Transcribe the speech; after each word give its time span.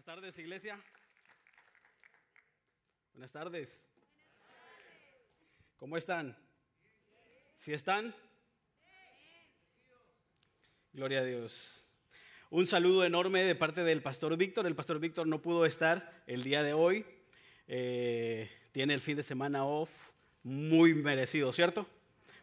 Buenas 0.00 0.16
tardes, 0.16 0.38
iglesia. 0.38 0.80
Buenas 3.12 3.30
tardes. 3.30 3.84
¿Cómo 5.76 5.98
están? 5.98 6.34
¿Sí 7.54 7.74
están? 7.74 8.14
Gloria 10.94 11.20
a 11.20 11.24
Dios. 11.24 11.86
Un 12.48 12.64
saludo 12.64 13.04
enorme 13.04 13.42
de 13.42 13.54
parte 13.54 13.84
del 13.84 14.00
pastor 14.00 14.38
Víctor. 14.38 14.66
El 14.66 14.74
pastor 14.74 15.00
Víctor 15.00 15.26
no 15.26 15.42
pudo 15.42 15.66
estar 15.66 16.22
el 16.26 16.44
día 16.44 16.62
de 16.62 16.72
hoy. 16.72 17.04
Eh, 17.66 18.50
tiene 18.72 18.94
el 18.94 19.02
fin 19.02 19.18
de 19.18 19.22
semana 19.22 19.66
off 19.66 19.90
muy 20.42 20.94
merecido, 20.94 21.52
¿cierto? 21.52 21.86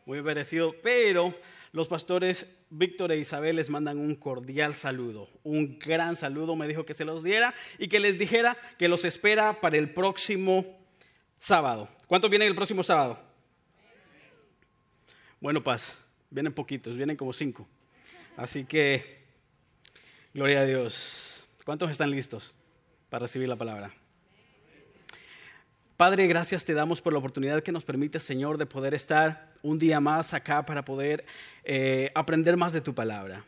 Muy 0.08 0.22
merecido, 0.22 0.74
pero 0.82 1.36
los 1.74 1.90
pastores 1.90 2.48
Víctor 2.70 3.12
e 3.12 3.18
Isabel 3.18 3.58
les 3.58 3.70
mandan 3.70 3.98
un 3.98 4.16
cordial 4.16 4.74
saludo, 4.74 5.30
un 5.44 5.78
gran 5.80 6.16
saludo, 6.16 6.56
me 6.56 6.66
dijo 6.66 6.86
que 6.86 6.94
se 6.94 7.04
los 7.04 7.24
diera 7.24 7.54
y 7.78 7.90
que 7.90 8.00
les 8.00 8.18
dijera 8.18 8.56
que 8.78 8.88
los 8.88 9.04
espera 9.04 9.60
para 9.60 9.76
el 9.76 9.90
próximo 9.90 10.80
sábado. 11.38 11.90
¿Cuántos 12.06 12.30
vienen 12.30 12.48
el 12.48 12.56
próximo 12.56 12.86
sábado? 12.86 13.20
Bueno, 15.42 15.62
paz, 15.62 15.98
vienen 16.30 16.54
poquitos, 16.54 16.96
vienen 16.96 17.18
como 17.18 17.34
cinco. 17.34 17.68
Así 18.38 18.64
que, 18.64 19.26
gloria 20.34 20.62
a 20.62 20.66
Dios. 20.66 21.44
¿Cuántos 21.66 21.92
están 21.92 22.12
listos 22.12 22.56
para 23.10 23.24
recibir 23.24 23.50
la 23.50 23.58
palabra? 23.58 23.94
Padre, 25.98 26.28
gracias 26.28 26.64
te 26.64 26.76
damos 26.76 27.02
por 27.02 27.12
la 27.12 27.18
oportunidad 27.18 27.64
que 27.64 27.72
nos 27.72 27.84
permite, 27.84 28.20
Señor, 28.20 28.60
de 28.60 28.68
poder 28.68 28.94
estar 28.94 29.52
un 29.64 29.80
día 29.80 30.00
más 30.00 30.36
acá 30.36 30.64
para 30.64 30.86
poder 30.86 31.26
eh, 31.64 32.12
aprender 32.14 32.56
más 32.56 32.72
de 32.72 32.82
tu 32.82 32.94
palabra. 32.94 33.44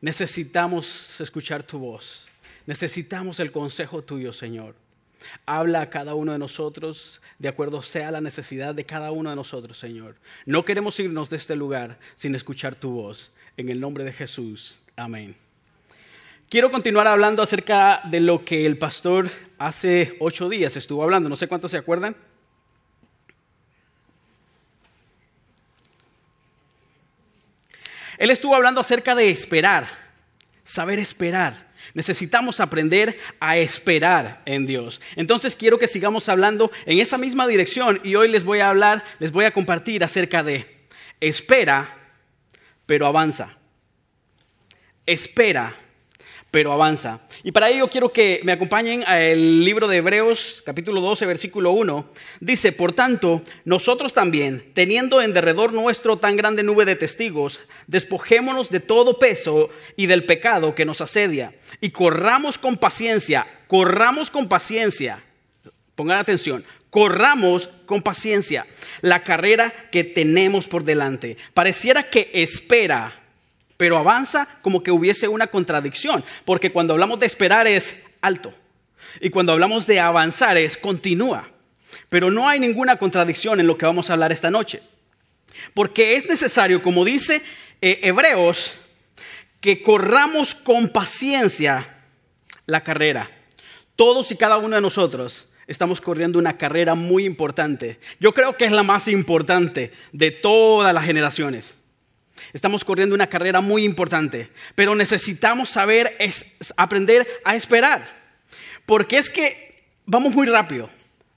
Necesitamos 0.00 1.20
escuchar 1.20 1.62
tu 1.62 1.78
voz. 1.78 2.26
Necesitamos 2.66 3.38
el 3.38 3.52
consejo 3.52 4.02
tuyo, 4.02 4.32
Señor. 4.32 4.74
Habla 5.46 5.82
a 5.82 5.90
cada 5.90 6.16
uno 6.16 6.32
de 6.32 6.40
nosotros 6.40 7.22
de 7.38 7.48
acuerdo 7.48 7.82
sea 7.82 8.10
la 8.10 8.20
necesidad 8.20 8.74
de 8.74 8.84
cada 8.84 9.12
uno 9.12 9.30
de 9.30 9.36
nosotros, 9.36 9.78
Señor. 9.78 10.16
No 10.44 10.64
queremos 10.64 10.98
irnos 10.98 11.30
de 11.30 11.36
este 11.36 11.54
lugar 11.54 11.98
sin 12.16 12.34
escuchar 12.34 12.74
tu 12.74 12.90
voz. 12.90 13.32
En 13.56 13.68
el 13.68 13.80
nombre 13.80 14.02
de 14.02 14.12
Jesús. 14.12 14.80
Amén. 14.96 15.45
Quiero 16.48 16.70
continuar 16.70 17.08
hablando 17.08 17.42
acerca 17.42 18.02
de 18.04 18.20
lo 18.20 18.44
que 18.44 18.66
el 18.66 18.78
pastor 18.78 19.28
hace 19.58 20.16
ocho 20.20 20.48
días 20.48 20.76
estuvo 20.76 21.02
hablando. 21.02 21.28
No 21.28 21.34
sé 21.34 21.48
cuántos 21.48 21.72
se 21.72 21.76
acuerdan. 21.76 22.14
Él 28.16 28.30
estuvo 28.30 28.54
hablando 28.54 28.80
acerca 28.80 29.16
de 29.16 29.28
esperar, 29.28 29.88
saber 30.62 31.00
esperar. 31.00 31.66
Necesitamos 31.94 32.60
aprender 32.60 33.18
a 33.40 33.56
esperar 33.56 34.42
en 34.44 34.66
Dios. 34.66 35.00
Entonces 35.16 35.56
quiero 35.56 35.80
que 35.80 35.88
sigamos 35.88 36.28
hablando 36.28 36.70
en 36.84 37.00
esa 37.00 37.18
misma 37.18 37.48
dirección 37.48 38.00
y 38.04 38.14
hoy 38.14 38.28
les 38.28 38.44
voy 38.44 38.60
a 38.60 38.70
hablar, 38.70 39.04
les 39.18 39.32
voy 39.32 39.46
a 39.46 39.50
compartir 39.50 40.04
acerca 40.04 40.44
de 40.44 40.86
espera, 41.18 41.96
pero 42.86 43.04
avanza. 43.04 43.56
Espera, 45.06 45.76
pero 46.50 46.72
avanza. 46.72 47.20
Y 47.42 47.52
para 47.52 47.68
ello 47.68 47.88
quiero 47.90 48.12
que 48.12 48.40
me 48.44 48.52
acompañen 48.52 49.04
al 49.06 49.64
libro 49.64 49.88
de 49.88 49.98
Hebreos, 49.98 50.62
capítulo 50.64 51.00
12, 51.00 51.26
versículo 51.26 51.72
1. 51.72 52.10
Dice, 52.40 52.72
por 52.72 52.92
tanto, 52.92 53.42
nosotros 53.64 54.14
también, 54.14 54.64
teniendo 54.72 55.20
en 55.20 55.32
derredor 55.32 55.72
nuestro 55.72 56.18
tan 56.18 56.36
grande 56.36 56.62
nube 56.62 56.84
de 56.84 56.96
testigos, 56.96 57.60
despojémonos 57.86 58.70
de 58.70 58.80
todo 58.80 59.18
peso 59.18 59.68
y 59.96 60.06
del 60.06 60.24
pecado 60.24 60.74
que 60.74 60.84
nos 60.84 61.00
asedia, 61.00 61.54
y 61.80 61.90
corramos 61.90 62.58
con 62.58 62.76
paciencia, 62.76 63.46
corramos 63.66 64.30
con 64.30 64.48
paciencia. 64.48 65.22
Pongan 65.94 66.18
atención, 66.18 66.64
corramos 66.90 67.70
con 67.86 68.02
paciencia 68.02 68.66
la 69.00 69.24
carrera 69.24 69.74
que 69.90 70.04
tenemos 70.04 70.68
por 70.68 70.84
delante. 70.84 71.36
Pareciera 71.54 72.04
que 72.04 72.30
espera 72.32 73.25
pero 73.76 73.98
avanza 73.98 74.48
como 74.62 74.82
que 74.82 74.90
hubiese 74.90 75.28
una 75.28 75.46
contradicción, 75.48 76.24
porque 76.44 76.72
cuando 76.72 76.94
hablamos 76.94 77.18
de 77.18 77.26
esperar 77.26 77.66
es 77.66 77.96
alto 78.20 78.52
y 79.20 79.30
cuando 79.30 79.52
hablamos 79.52 79.86
de 79.86 80.00
avanzar 80.00 80.56
es 80.56 80.76
continúa. 80.76 81.50
Pero 82.08 82.30
no 82.30 82.48
hay 82.48 82.60
ninguna 82.60 82.96
contradicción 82.96 83.60
en 83.60 83.66
lo 83.66 83.78
que 83.78 83.86
vamos 83.86 84.10
a 84.10 84.14
hablar 84.14 84.32
esta 84.32 84.50
noche, 84.50 84.82
porque 85.74 86.16
es 86.16 86.26
necesario, 86.26 86.82
como 86.82 87.04
dice 87.04 87.42
eh, 87.80 88.00
Hebreos, 88.02 88.78
que 89.60 89.82
corramos 89.82 90.54
con 90.54 90.88
paciencia 90.88 92.02
la 92.66 92.82
carrera. 92.82 93.30
Todos 93.94 94.30
y 94.30 94.36
cada 94.36 94.58
uno 94.58 94.76
de 94.76 94.82
nosotros 94.82 95.48
estamos 95.66 96.00
corriendo 96.00 96.38
una 96.38 96.58
carrera 96.58 96.94
muy 96.94 97.24
importante. 97.24 97.98
Yo 98.20 98.34
creo 98.34 98.56
que 98.56 98.66
es 98.66 98.72
la 98.72 98.82
más 98.82 99.08
importante 99.08 99.92
de 100.12 100.30
todas 100.30 100.92
las 100.92 101.04
generaciones. 101.04 101.78
Estamos 102.52 102.84
corriendo 102.84 103.14
una 103.14 103.28
carrera 103.28 103.60
muy 103.60 103.84
importante, 103.84 104.50
pero 104.74 104.94
necesitamos 104.94 105.68
saber 105.68 106.16
aprender 106.76 107.26
a 107.44 107.56
esperar. 107.56 108.08
Porque 108.84 109.18
es 109.18 109.30
que 109.30 109.84
vamos 110.04 110.34
muy 110.34 110.46
rápido, 110.46 110.88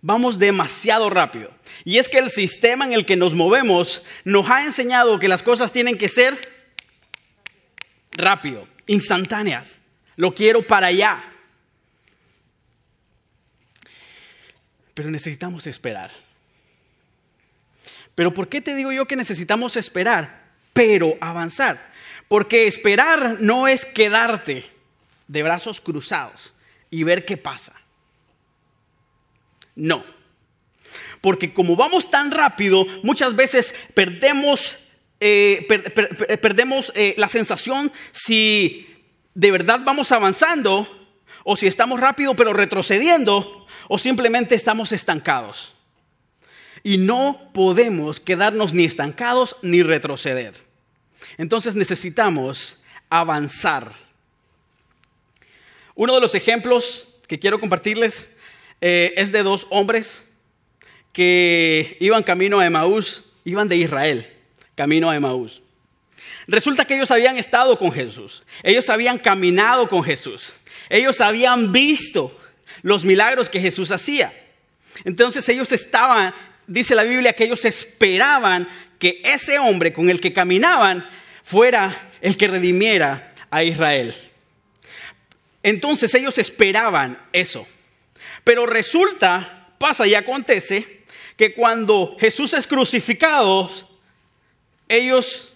vamos 0.02 0.40
demasiado 0.40 1.10
rápido. 1.10 1.52
Y 1.84 1.98
es 1.98 2.10
que 2.10 2.20
el 2.20 2.30
sistema 2.30 2.86
en 2.86 2.94
el 2.94 3.06
que 3.06 3.16
nos 3.16 3.34
movemos 3.34 4.02
nos 4.24 4.50
ha 4.50 4.66
enseñado 4.66 5.20
que 5.20 5.28
las 5.28 5.44
cosas 5.44 5.72
tienen 5.72 5.98
que 5.98 6.10
ser 6.10 6.40
rápido, 8.12 8.68
instantáneas. 8.86 9.80
Lo 10.16 10.36
quiero 10.36 10.66
para 10.66 10.88
allá. 10.88 11.24
Pero 14.94 15.10
necesitamos 15.10 15.66
esperar. 15.66 16.12
Pero 18.16 18.34
¿por 18.34 18.50
qué 18.50 18.60
te 18.60 18.76
digo 18.76 18.92
yo 18.92 19.08
que 19.08 19.16
necesitamos 19.16 19.78
esperar? 19.78 20.39
Pero 20.74 21.18
avanzar. 21.22 21.91
Porque 22.28 22.68
esperar 22.68 23.38
no 23.40 23.68
es 23.68 23.85
quedarte 23.85 24.66
de 25.28 25.44
brazos 25.44 25.81
cruzados 25.81 26.53
y 26.90 27.03
ver 27.03 27.25
qué 27.25 27.38
pasa. 27.38 27.74
No. 29.75 30.03
Porque 31.22 31.53
como 31.53 31.75
vamos 31.75 32.09
tan 32.09 32.31
rápido, 32.31 32.85
muchas 33.03 33.35
veces 33.35 33.74
perdemos, 33.94 34.80
eh, 35.19 35.66
perdemos 36.41 36.91
eh, 36.96 37.13
la 37.18 37.28
sensación 37.28 37.91
si 38.12 38.88
de 39.34 39.51
verdad 39.51 39.81
vamos 39.84 40.12
avanzando 40.12 40.88
o 41.44 41.56
si 41.56 41.68
estamos 41.68 42.00
rápido 42.00 42.36
pero 42.36 42.53
retrocediendo 42.53 43.68
o 43.88 43.97
simplemente 43.97 44.56
estamos 44.56 44.91
estancados. 44.91 45.74
Y 46.84 46.98
no 46.98 47.52
podemos 47.54 48.20
quedarnos 48.20 48.74
ni 48.74 48.86
estancados 48.86 49.56
ni 49.62 49.84
retroceder. 49.84 50.54
Entonces 51.38 51.76
necesitamos 51.76 52.78
avanzar. 53.10 53.94
Uno 55.96 56.16
de 56.16 56.22
los 56.22 56.36
ejemplos 56.36 57.08
que 57.28 57.40
quiero 57.40 57.60
compartirles 57.60 58.30
eh, 58.82 59.14
es 59.18 59.32
de 59.32 59.44
dos 59.44 59.68
hombres 59.70 60.26
que 61.12 61.98
iban 62.00 62.24
camino 62.24 62.60
a 62.60 62.66
Emaús, 62.66 63.26
iban 63.44 63.68
de 63.68 63.76
Israel, 63.76 64.28
camino 64.76 65.10
a 65.10 65.16
Emaús. 65.16 65.62
Resulta 66.48 66.86
que 66.86 66.96
ellos 66.96 67.12
habían 67.12 67.38
estado 67.38 67.78
con 67.78 67.92
Jesús, 67.92 68.44
ellos 68.64 68.90
habían 68.90 69.18
caminado 69.18 69.88
con 69.88 70.04
Jesús, 70.04 70.56
ellos 70.90 71.22
habían 71.22 71.72
visto 71.72 72.36
los 72.82 73.06
milagros 73.06 73.50
que 73.50 73.60
Jesús 73.60 73.92
hacía. 73.92 74.34
Entonces 75.04 75.48
ellos 75.50 75.72
estaban, 75.72 76.34
dice 76.69 76.96
la 76.96 77.03
Biblia, 77.03 77.34
que 77.34 77.46
ellos 77.46 77.66
esperaban 77.66 78.69
que 78.97 79.22
ese 79.25 79.59
hombre 79.59 79.91
con 79.91 80.09
el 80.09 80.22
que 80.22 80.31
caminaban 80.31 81.09
fuera 81.44 82.12
el 82.22 82.38
que 82.38 82.47
redimiera 82.47 83.34
a 83.50 83.63
Israel. 83.63 84.16
Entonces 85.63 86.13
ellos 86.13 86.38
esperaban 86.38 87.19
eso. 87.33 87.68
Pero 88.44 88.66
resulta, 88.66 89.74
pasa 89.77 90.07
y 90.07 90.13
acontece, 90.13 91.04
que 91.36 91.54
cuando 91.54 92.16
Jesús 92.19 92.54
es 92.54 92.68
crucificado, 92.68 93.69
ellos 94.88 95.54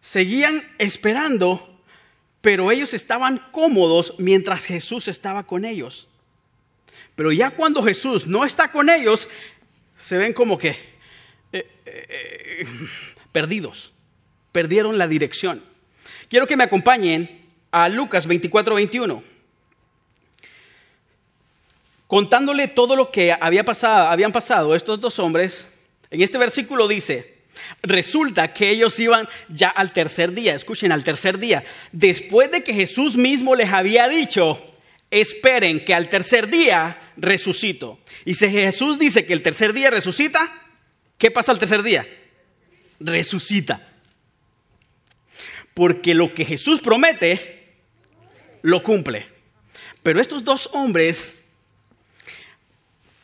seguían 0.00 0.62
esperando, 0.78 1.80
pero 2.40 2.70
ellos 2.70 2.94
estaban 2.94 3.38
cómodos 3.52 4.14
mientras 4.18 4.64
Jesús 4.64 5.08
estaba 5.08 5.46
con 5.46 5.64
ellos. 5.64 6.08
Pero 7.16 7.30
ya 7.30 7.50
cuando 7.50 7.82
Jesús 7.82 8.26
no 8.26 8.44
está 8.44 8.72
con 8.72 8.88
ellos, 8.88 9.28
se 9.96 10.18
ven 10.18 10.32
como 10.32 10.58
que 10.58 10.70
eh, 10.70 10.76
eh, 11.52 11.66
eh, 11.86 12.66
perdidos 13.32 13.92
perdieron 14.54 14.98
la 14.98 15.08
dirección. 15.08 15.64
Quiero 16.28 16.46
que 16.46 16.56
me 16.56 16.62
acompañen 16.62 17.44
a 17.72 17.88
Lucas 17.88 18.28
24, 18.28 18.76
21. 18.76 19.24
Contándole 22.06 22.68
todo 22.68 22.94
lo 22.94 23.10
que 23.10 23.32
había 23.32 23.64
pasado, 23.64 24.08
habían 24.08 24.30
pasado 24.30 24.76
estos 24.76 25.00
dos 25.00 25.18
hombres, 25.18 25.68
en 26.08 26.22
este 26.22 26.38
versículo 26.38 26.86
dice, 26.86 27.42
resulta 27.82 28.52
que 28.52 28.70
ellos 28.70 28.96
iban 29.00 29.28
ya 29.48 29.70
al 29.70 29.90
tercer 29.90 30.32
día, 30.32 30.54
escuchen, 30.54 30.92
al 30.92 31.02
tercer 31.02 31.38
día, 31.38 31.64
después 31.90 32.52
de 32.52 32.62
que 32.62 32.74
Jesús 32.74 33.16
mismo 33.16 33.56
les 33.56 33.72
había 33.72 34.06
dicho, 34.06 34.64
esperen 35.20 35.84
que 35.84 35.94
al 35.94 36.08
tercer 36.08 36.48
día 36.48 37.00
resucito. 37.16 38.00
Y 38.24 38.34
si 38.34 38.50
Jesús 38.50 38.98
dice 38.98 39.24
que 39.24 39.32
el 39.32 39.42
tercer 39.42 39.72
día 39.72 39.90
resucita, 39.90 40.52
¿qué 41.18 41.30
pasa 41.30 41.52
al 41.52 41.58
tercer 41.58 41.82
día? 41.84 42.06
Resucita. 42.98 43.88
Porque 45.72 46.14
lo 46.14 46.34
que 46.34 46.44
Jesús 46.44 46.80
promete, 46.80 47.76
lo 48.62 48.82
cumple. 48.82 49.28
Pero 50.02 50.20
estos 50.20 50.42
dos 50.42 50.68
hombres, 50.72 51.36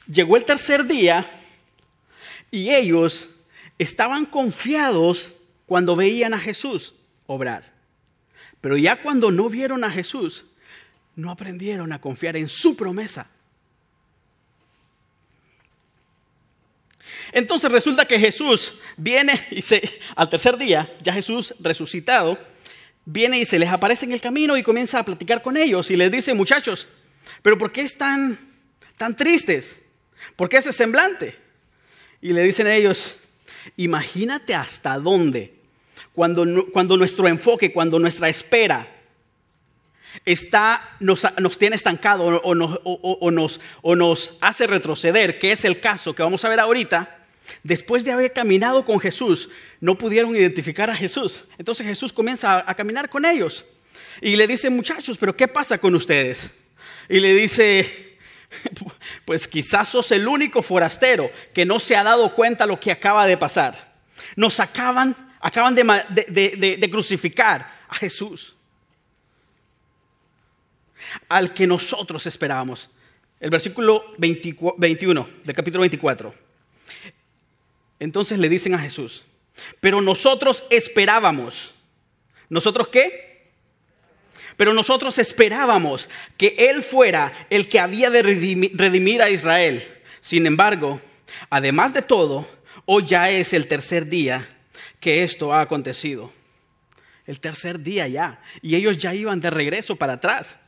llegó 0.07 0.37
el 0.37 0.45
tercer 0.45 0.87
día 0.87 1.29
y 2.53 2.71
ellos 2.71 3.29
estaban 3.79 4.27
confiados 4.27 5.39
cuando 5.67 5.97
veían 5.97 6.35
a 6.35 6.39
Jesús 6.39 6.95
obrar. 7.27 7.73
Pero 8.61 8.77
ya 8.77 8.97
cuando 8.97 9.31
no 9.31 9.49
vieron 9.49 9.83
a 9.85 9.91
Jesús, 9.91 10.45
no 11.17 11.31
aprendieron 11.31 11.93
a 11.93 12.01
confiar 12.01 12.37
en 12.37 12.49
su 12.49 12.77
promesa. 12.77 13.29
Entonces 17.33 17.71
resulta 17.71 18.07
que 18.07 18.19
Jesús 18.19 18.75
viene 18.97 19.47
y 19.51 19.63
se, 19.63 20.01
al 20.17 20.29
tercer 20.29 20.57
día, 20.57 20.93
ya 21.03 21.13
Jesús 21.13 21.55
resucitado, 21.61 22.39
viene 23.05 23.39
y 23.39 23.45
se 23.45 23.59
les 23.59 23.69
aparece 23.69 24.05
en 24.05 24.13
el 24.13 24.21
camino 24.21 24.57
y 24.57 24.63
comienza 24.63 24.99
a 24.99 25.05
platicar 25.05 25.43
con 25.43 25.57
ellos 25.57 25.91
y 25.91 25.97
les 25.97 26.11
dice, 26.11 26.35
muchachos, 26.35 26.89
pero 27.43 27.59
¿por 27.59 27.73
qué 27.73 27.83
están 27.83 28.39
tan 28.97 29.17
tristes? 29.17 29.83
¿Por 30.37 30.49
qué 30.49 30.59
ese 30.59 30.73
semblante? 30.73 31.37
Y 32.21 32.33
le 32.33 32.43
dicen 32.43 32.67
ellos, 32.67 33.17
imagínate 33.77 34.55
hasta 34.55 34.99
dónde, 34.99 35.55
cuando, 36.13 36.45
cuando 36.73 36.97
nuestro 36.97 37.29
enfoque, 37.29 37.73
cuando 37.73 37.99
nuestra 37.99 38.29
espera 38.29 39.00
está, 40.25 40.97
nos, 41.01 41.27
tiene 41.59 41.77
estancado 41.77 42.25
o, 42.25 42.55
nos, 42.55 43.61
o 43.83 43.97
nos 43.97 44.33
hace 44.41 44.67
retroceder, 44.67 45.39
que 45.39 45.53
es 45.53 45.65
el 45.65 45.81
caso 45.81 46.15
que 46.15 46.23
vamos 46.23 46.45
a 46.45 46.49
ver 46.49 46.61
ahorita, 46.61 47.21
después 47.63 48.05
de 48.05 48.13
haber 48.13 48.33
caminado 48.33 48.85
con 48.85 49.01
Jesús, 49.01 49.49
no 49.81 49.97
pudieron 49.97 50.35
identificar 50.35 50.91
a 50.91 50.97
Jesús. 50.97 51.45
Entonces 51.59 51.87
Jesús 51.87 52.13
comienza 52.13 52.65
a, 52.69 52.75
caminar 52.75 53.09
con 53.09 53.25
ellos 53.25 53.65
y 54.21 54.37
le 54.37 54.47
dice, 54.47 54.71
muchachos, 54.71 55.17
pero 55.19 55.35
¿qué 55.35 55.49
pasa 55.49 55.79
con 55.79 55.95
ustedes? 55.95 56.51
Y 57.09 57.21
le 57.21 57.35
dice, 57.35 58.19
pues 59.25 59.49
quizás 59.49 59.89
sos 59.89 60.11
el 60.13 60.29
único 60.29 60.63
forastero 60.63 61.31
que 61.53 61.65
no 61.65 61.81
se 61.81 61.97
ha 61.97 62.03
dado 62.03 62.35
cuenta 62.35 62.67
lo 62.67 62.79
que 62.79 62.93
acaba 62.93 63.27
de 63.27 63.37
pasar. 63.37 63.91
Nos 64.37 64.61
acaban, 64.61 65.17
acaban 65.41 65.75
de, 65.75 66.77
de 66.79 66.91
crucificar 66.91 67.81
a 67.89 67.95
Jesús, 67.97 68.57
al 71.29 71.55
que 71.55 71.67
nosotros 71.67 72.27
esperábamos. 72.27 72.91
El 73.41 73.51
versículo 73.51 74.05
21 74.19 75.29
del 75.45 75.55
capítulo 75.57 75.81
24. 75.81 76.35
Entonces 77.99 78.39
le 78.39 78.49
dicen 78.49 78.75
a 78.75 78.79
Jesús, 78.79 79.25
pero 79.81 80.01
nosotros 80.01 80.65
esperábamos. 80.71 81.75
¿Nosotros 82.49 82.89
qué? 82.89 83.31
Pero 84.57 84.75
nosotros 84.75 85.19
esperábamos 85.19 86.09
que 86.37 86.55
Él 86.59 86.83
fuera 86.83 87.47
el 87.49 87.69
que 87.69 87.81
había 87.81 88.11
de 88.11 88.23
redimir 88.23 89.23
a 89.23 89.31
Israel. 89.31 89.83
Sin 90.21 90.47
embargo, 90.47 91.01
además 91.49 91.95
de 91.95 92.03
todo, 92.03 92.47
hoy 92.85 93.05
ya 93.07 93.31
es 93.31 93.55
el 93.55 93.69
tercer 93.69 94.07
día 94.07 94.49
que 94.99 95.25
esto 95.25 95.53
ha 95.55 95.63
acontecido. 95.63 96.33
El 97.27 97.41
tercer 97.41 97.81
día 97.81 98.09
ya. 98.09 98.43
Y 98.61 98.75
ellos 98.75 98.99
ya 98.99 99.15
iban 99.15 99.41
de 99.41 99.51
regreso 99.51 99.97
para 99.97 100.15
atrás. 100.15 100.59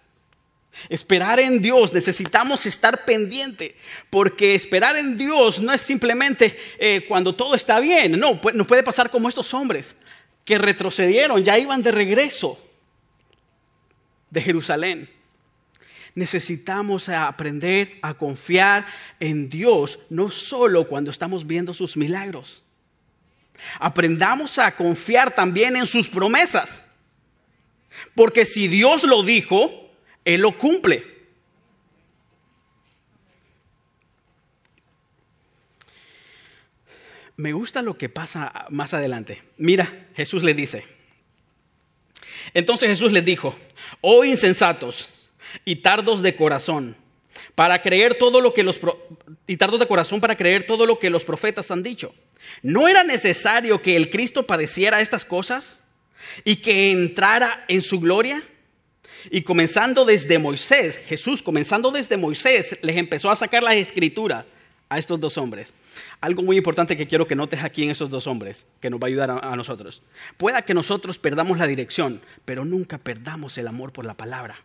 Esperar 0.89 1.39
en 1.39 1.61
Dios, 1.61 1.93
necesitamos 1.93 2.65
estar 2.67 3.05
pendiente, 3.05 3.77
porque 4.11 4.55
esperar 4.55 4.97
en 4.97 5.17
Dios 5.17 5.61
no 5.61 5.73
es 5.73 5.81
simplemente 5.81 6.59
eh, 6.79 7.05
cuando 7.07 7.35
todo 7.35 7.55
está 7.55 7.79
bien, 7.79 8.19
no, 8.19 8.41
nos 8.55 8.67
puede 8.67 8.83
pasar 8.83 9.11
como 9.11 9.29
estos 9.29 9.53
hombres 9.55 9.95
que 10.45 10.59
retrocedieron, 10.59 11.45
ya 11.45 11.59
iban 11.59 11.83
de 11.83 11.93
regreso 11.93 12.59
de 14.31 14.41
Jerusalén. 14.41 15.11
Necesitamos 16.15 17.09
aprender 17.09 17.99
a 18.03 18.15
confiar 18.15 18.87
en 19.21 19.49
Dios, 19.49 19.99
no 20.11 20.31
solo 20.31 20.89
cuando 20.89 21.11
estamos 21.11 21.47
viendo 21.47 21.73
sus 21.73 21.97
milagros. 21.97 22.65
Aprendamos 23.79 24.59
a 24.59 24.75
confiar 24.75 25.35
también 25.35 25.77
en 25.77 25.87
sus 25.87 26.09
promesas, 26.09 26.87
porque 28.15 28.45
si 28.45 28.69
Dios 28.69 29.05
lo 29.05 29.23
dijo, 29.23 29.82
él 30.25 30.41
lo 30.41 30.57
cumple. 30.57 31.13
Me 37.37 37.53
gusta 37.53 37.83
lo 37.83 37.97
que 37.97 38.09
pasa 38.09 38.67
más 38.69 38.95
adelante. 38.95 39.43
Mira, 39.57 40.07
Jesús 40.15 40.45
le 40.45 40.55
dice. 40.55 40.85
Entonces 42.55 42.89
Jesús 42.89 43.13
les 43.13 43.25
dijo, 43.25 43.57
oh 44.01 44.25
insensatos 44.25 45.29
y 45.65 45.77
tardos 45.77 46.23
de 46.23 46.37
corazón, 46.37 46.97
para 47.55 47.83
creer 47.83 48.17
todo 48.19 48.41
lo 48.41 48.53
que 48.53 48.63
los 48.63 48.81
y 49.47 49.57
tardos 49.57 49.81
de 49.81 49.87
corazón 49.87 50.21
para 50.21 50.37
creer 50.37 50.67
todo 50.67 50.87
lo 50.87 50.99
que 50.99 51.11
los 51.11 51.25
profetas 51.25 51.71
han 51.71 51.83
dicho. 51.83 52.15
¿No 52.63 52.89
era 52.89 53.05
necesario 53.05 53.83
que 53.83 53.97
el 53.97 54.11
Cristo 54.11 54.47
padeciera 54.47 55.01
estas 55.01 55.25
cosas 55.25 55.81
y 56.45 56.57
que 56.57 56.91
entrara 56.91 57.65
en 57.69 57.83
su 57.83 58.01
gloria? 58.01 58.43
Y 59.31 59.43
comenzando 59.43 60.05
desde 60.05 60.39
Moisés, 60.39 61.01
Jesús 61.07 61.43
comenzando 61.43 61.91
desde 61.91 62.17
Moisés, 62.17 62.79
les 62.83 62.97
empezó 62.97 63.31
a 63.31 63.37
sacar 63.37 63.63
las 63.63 63.77
escrituras 63.77 64.45
a 64.89 64.99
estos 64.99 65.19
dos 65.19 65.39
hombres. 65.39 65.73
Algo 66.21 66.43
muy 66.43 66.57
importante 66.57 66.97
que 66.97 67.09
quiero 67.09 67.27
que 67.27 67.35
notes 67.35 67.63
aquí 67.65 67.83
en 67.83 67.91
esos 67.91 68.11
dos 68.11 68.27
hombres, 68.27 68.67
que 68.81 68.91
nos 68.91 69.01
va 69.01 69.07
a 69.07 69.09
ayudar 69.09 69.31
a, 69.31 69.57
nosotros. 69.57 70.03
Pueda 70.37 70.63
que 70.63 70.75
nosotros 70.75 71.19
perdamos 71.19 71.59
la 71.59 71.67
dirección, 71.67 72.21
pero 72.45 72.65
nunca 72.65 72.99
perdamos 72.99 73.57
el 73.57 73.69
amor 73.69 73.93
por 73.93 74.05
la 74.05 74.15
palabra. 74.15 74.61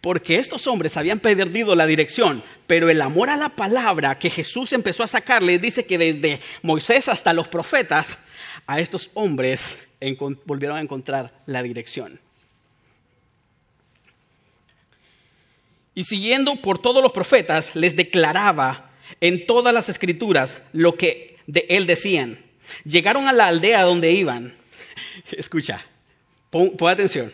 Porque 0.00 0.38
estos 0.38 0.66
hombres 0.66 0.96
habían 0.96 1.20
perdido 1.20 1.76
la 1.76 1.86
dirección, 1.86 2.42
pero 2.66 2.90
el 2.90 3.02
amor 3.02 3.30
a 3.30 3.36
la 3.36 3.50
palabra 3.50 4.18
que 4.18 4.30
Jesús 4.30 4.72
empezó 4.72 5.04
a 5.04 5.08
sacarles 5.08 5.60
dice 5.60 5.84
que 5.84 5.98
desde 5.98 6.40
Moisés 6.62 7.08
hasta 7.08 7.32
los 7.32 7.48
profetas, 7.48 8.18
a 8.66 8.80
estos 8.80 9.10
hombres 9.14 9.78
volvieron 10.44 10.78
a 10.78 10.80
encontrar 10.80 11.32
la 11.46 11.62
dirección. 11.62 12.18
Y 15.94 16.04
siguiendo 16.04 16.56
por 16.56 16.78
todos 16.78 17.02
los 17.02 17.12
profetas, 17.12 17.74
les 17.74 17.96
declaraba 17.96 18.90
en 19.20 19.46
todas 19.46 19.74
las 19.74 19.88
escrituras 19.88 20.58
lo 20.72 20.96
que 20.96 21.36
de 21.46 21.66
él 21.68 21.86
decían. 21.86 22.38
Llegaron 22.84 23.28
a 23.28 23.32
la 23.32 23.48
aldea 23.48 23.82
donde 23.82 24.12
iban. 24.12 24.54
Escucha, 25.32 25.84
pon, 26.50 26.72
atención. 26.88 27.32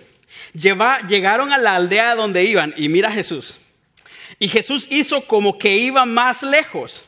llegaron 0.52 1.52
a 1.52 1.58
la 1.58 1.76
aldea 1.76 2.14
donde 2.14 2.44
iban 2.44 2.74
y 2.76 2.88
mira 2.88 3.08
a 3.08 3.12
Jesús. 3.12 3.58
Y 4.38 4.48
Jesús 4.48 4.86
hizo 4.90 5.22
como 5.22 5.58
que 5.58 5.76
iba 5.76 6.04
más 6.04 6.42
lejos. 6.42 7.06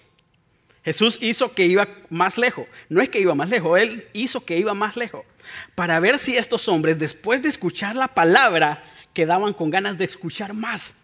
Jesús 0.85 1.19
hizo 1.21 1.53
que 1.53 1.67
iba 1.67 1.89
más 2.09 2.39
lejos. 2.39 2.67
No 2.89 3.03
es 3.03 3.09
que 3.09 3.21
iba 3.21 3.35
más 3.35 3.51
lejos, 3.51 3.79
Él 3.79 4.09
hizo 4.13 4.45
que 4.45 4.59
iba 4.59 4.75
más 4.75 4.97
lejos. 4.97 5.25
Para 5.75 6.01
ver 6.01 6.19
si 6.19 6.37
estos 6.37 6.69
hombres, 6.69 6.99
después 6.99 7.43
de 7.43 7.49
escuchar 7.49 7.97
la 7.97 8.09
palabra, 8.09 8.83
quedaban 9.13 9.53
con 9.53 9.71
ganas 9.71 9.99
de 9.99 10.05
escuchar 10.05 10.55
más. 10.55 10.95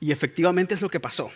Y 0.00 0.12
efectivamente 0.12 0.74
es 0.74 0.82
lo 0.82 0.88
que 0.88 1.00
pasó. 1.00 1.30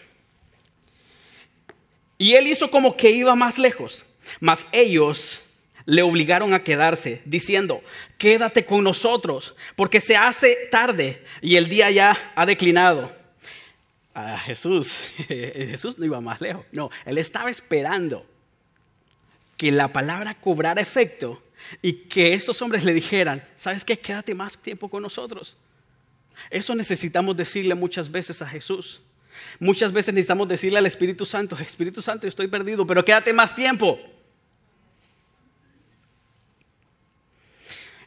Y 2.18 2.34
él 2.34 2.48
hizo 2.48 2.70
como 2.70 2.96
que 2.96 3.10
iba 3.10 3.34
más 3.34 3.58
lejos, 3.58 4.04
mas 4.40 4.66
ellos 4.72 5.46
le 5.86 6.02
obligaron 6.02 6.52
a 6.52 6.62
quedarse, 6.62 7.22
diciendo, 7.24 7.82
quédate 8.18 8.64
con 8.64 8.84
nosotros, 8.84 9.54
porque 9.74 10.00
se 10.00 10.16
hace 10.16 10.68
tarde 10.70 11.24
y 11.40 11.56
el 11.56 11.68
día 11.68 11.90
ya 11.90 12.32
ha 12.34 12.46
declinado. 12.46 13.18
A 14.12 14.38
Jesús, 14.38 14.96
Jesús 15.28 15.98
no 15.98 16.04
iba 16.04 16.20
más 16.20 16.40
lejos, 16.40 16.66
no, 16.72 16.90
él 17.06 17.16
estaba 17.16 17.50
esperando 17.50 18.26
que 19.56 19.72
la 19.72 19.88
palabra 19.88 20.34
cobrara 20.34 20.80
efecto 20.80 21.42
y 21.80 21.92
que 21.92 22.34
estos 22.34 22.60
hombres 22.62 22.84
le 22.84 22.92
dijeran, 22.92 23.46
¿sabes 23.56 23.84
qué? 23.84 23.98
Quédate 23.98 24.34
más 24.34 24.58
tiempo 24.58 24.88
con 24.88 25.02
nosotros. 25.02 25.56
Eso 26.48 26.74
necesitamos 26.74 27.36
decirle 27.36 27.74
muchas 27.74 28.10
veces 28.10 28.40
a 28.40 28.46
Jesús. 28.46 29.02
Muchas 29.58 29.92
veces 29.92 30.14
necesitamos 30.14 30.48
decirle 30.48 30.78
al 30.78 30.86
Espíritu 30.86 31.24
Santo, 31.24 31.56
Espíritu 31.58 32.00
Santo, 32.00 32.26
estoy 32.26 32.48
perdido, 32.48 32.86
pero 32.86 33.04
quédate 33.04 33.32
más 33.32 33.54
tiempo. 33.54 33.98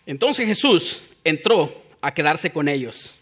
Entonces 0.06 0.46
Jesús 0.48 1.04
entró 1.24 1.84
a 2.02 2.14
quedarse 2.14 2.52
con 2.52 2.68
ellos. 2.68 3.16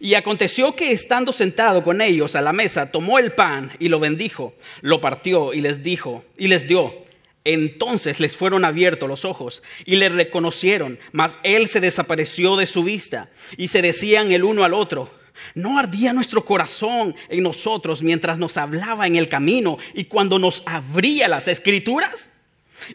Y 0.00 0.14
aconteció 0.14 0.76
que 0.76 0.92
estando 0.92 1.32
sentado 1.32 1.82
con 1.82 2.00
ellos 2.00 2.36
a 2.36 2.40
la 2.40 2.52
mesa, 2.52 2.92
tomó 2.92 3.18
el 3.18 3.32
pan 3.32 3.72
y 3.78 3.88
lo 3.88 3.98
bendijo, 3.98 4.54
lo 4.82 5.00
partió 5.00 5.54
y 5.54 5.60
les 5.60 5.82
dijo, 5.82 6.24
y 6.36 6.48
les 6.48 6.68
dio, 6.68 7.07
Entonces 7.50 8.20
les 8.20 8.36
fueron 8.36 8.66
abiertos 8.66 9.08
los 9.08 9.24
ojos 9.24 9.62
y 9.86 9.96
le 9.96 10.10
reconocieron, 10.10 10.98
mas 11.12 11.38
él 11.42 11.66
se 11.66 11.80
desapareció 11.80 12.56
de 12.56 12.66
su 12.66 12.82
vista 12.82 13.30
y 13.56 13.68
se 13.68 13.80
decían 13.80 14.32
el 14.32 14.44
uno 14.44 14.64
al 14.64 14.74
otro, 14.74 15.10
¿no 15.54 15.78
ardía 15.78 16.12
nuestro 16.12 16.44
corazón 16.44 17.16
en 17.30 17.42
nosotros 17.42 18.02
mientras 18.02 18.38
nos 18.38 18.58
hablaba 18.58 19.06
en 19.06 19.16
el 19.16 19.30
camino 19.30 19.78
y 19.94 20.04
cuando 20.04 20.38
nos 20.38 20.62
abría 20.66 21.26
las 21.26 21.48
escrituras? 21.48 22.28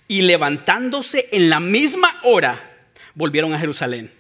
Y 0.07 0.21
levantándose 0.21 1.29
en 1.31 1.49
la 1.49 1.59
misma 1.59 2.21
hora, 2.21 2.85
volvieron 3.15 3.55
a 3.55 3.59
Jerusalén. 3.59 4.11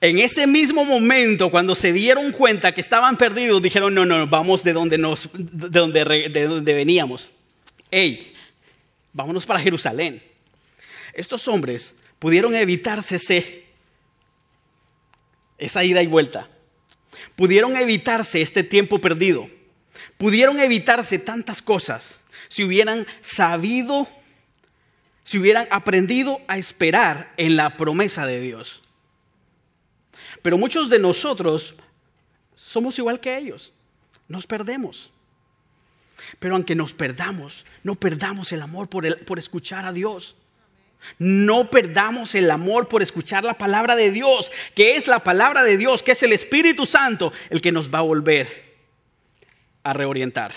En 0.00 0.20
ese 0.20 0.46
mismo 0.46 0.84
momento, 0.84 1.50
cuando 1.50 1.74
se 1.74 1.92
dieron 1.92 2.30
cuenta 2.30 2.70
que 2.72 2.80
estaban 2.80 3.16
perdidos, 3.16 3.60
dijeron, 3.60 3.92
no, 3.92 4.04
no, 4.04 4.28
vamos 4.28 4.62
de 4.62 4.72
donde, 4.72 4.98
nos, 4.98 5.28
de 5.32 5.68
donde, 5.68 6.04
de 6.04 6.46
donde 6.46 6.72
veníamos. 6.74 7.32
Hey, 7.90 8.29
vámonos 9.12 9.46
para 9.46 9.60
Jerusalén. 9.60 10.22
Estos 11.12 11.48
hombres 11.48 11.94
pudieron 12.18 12.54
evitarse 12.54 13.16
esa 15.58 15.84
ida 15.84 16.02
y 16.02 16.06
vuelta. 16.06 16.48
Pudieron 17.36 17.76
evitarse 17.76 18.40
este 18.40 18.62
tiempo 18.62 19.00
perdido. 19.00 19.48
Pudieron 20.16 20.60
evitarse 20.60 21.18
tantas 21.18 21.62
cosas 21.62 22.20
si 22.48 22.64
hubieran 22.64 23.06
sabido, 23.20 24.08
si 25.24 25.38
hubieran 25.38 25.68
aprendido 25.70 26.40
a 26.48 26.58
esperar 26.58 27.32
en 27.36 27.56
la 27.56 27.76
promesa 27.76 28.26
de 28.26 28.40
Dios. 28.40 28.82
Pero 30.42 30.58
muchos 30.58 30.88
de 30.88 30.98
nosotros 30.98 31.74
somos 32.54 32.98
igual 32.98 33.20
que 33.20 33.36
ellos. 33.36 33.72
Nos 34.28 34.46
perdemos. 34.46 35.10
Pero 36.38 36.54
aunque 36.54 36.74
nos 36.74 36.94
perdamos, 36.94 37.64
no 37.82 37.94
perdamos 37.94 38.52
el 38.52 38.62
amor 38.62 38.88
por, 38.88 39.24
por 39.24 39.38
escuchar 39.38 39.84
a 39.84 39.92
Dios. 39.92 40.36
No 41.18 41.70
perdamos 41.70 42.34
el 42.34 42.50
amor 42.50 42.88
por 42.88 43.02
escuchar 43.02 43.44
la 43.44 43.54
palabra 43.54 43.96
de 43.96 44.10
Dios, 44.10 44.52
que 44.74 44.96
es 44.96 45.06
la 45.06 45.20
palabra 45.20 45.62
de 45.62 45.76
Dios, 45.76 46.02
que 46.02 46.12
es 46.12 46.22
el 46.22 46.32
Espíritu 46.32 46.84
Santo 46.84 47.32
el 47.48 47.60
que 47.60 47.72
nos 47.72 47.90
va 47.90 48.00
a 48.00 48.02
volver 48.02 48.76
a 49.82 49.92
reorientar. 49.92 50.52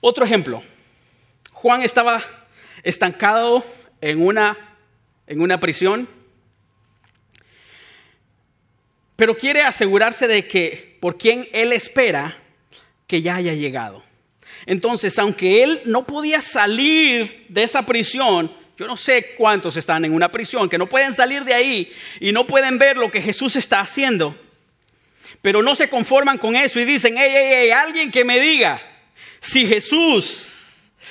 Otro 0.00 0.24
ejemplo. 0.24 0.62
Juan 1.52 1.82
estaba 1.82 2.22
estancado 2.82 3.64
en 4.00 4.24
una, 4.24 4.56
en 5.26 5.42
una 5.42 5.60
prisión 5.60 6.08
pero 9.20 9.36
quiere 9.36 9.60
asegurarse 9.60 10.26
de 10.26 10.48
que 10.48 10.96
por 10.98 11.18
quien 11.18 11.46
él 11.52 11.74
espera 11.74 12.38
que 13.10 13.22
ya 13.22 13.34
haya 13.34 13.54
llegado. 13.54 14.04
Entonces, 14.66 15.18
aunque 15.18 15.64
él 15.64 15.82
no 15.84 16.06
podía 16.06 16.40
salir 16.40 17.44
de 17.48 17.64
esa 17.64 17.84
prisión, 17.84 18.52
yo 18.78 18.86
no 18.86 18.96
sé 18.96 19.34
cuántos 19.36 19.76
están 19.76 20.04
en 20.04 20.14
una 20.14 20.30
prisión 20.30 20.68
que 20.68 20.78
no 20.78 20.88
pueden 20.88 21.12
salir 21.12 21.44
de 21.44 21.52
ahí 21.52 21.92
y 22.20 22.30
no 22.30 22.46
pueden 22.46 22.78
ver 22.78 22.96
lo 22.96 23.10
que 23.10 23.20
Jesús 23.20 23.56
está 23.56 23.80
haciendo, 23.80 24.38
pero 25.42 25.60
no 25.60 25.74
se 25.74 25.90
conforman 25.90 26.38
con 26.38 26.54
eso 26.54 26.78
y 26.78 26.84
dicen, 26.84 27.16
hey, 27.18 27.30
hey, 27.32 27.46
hey, 27.50 27.70
alguien 27.72 28.12
que 28.12 28.24
me 28.24 28.38
diga 28.38 28.80
si 29.40 29.66
Jesús 29.66 30.52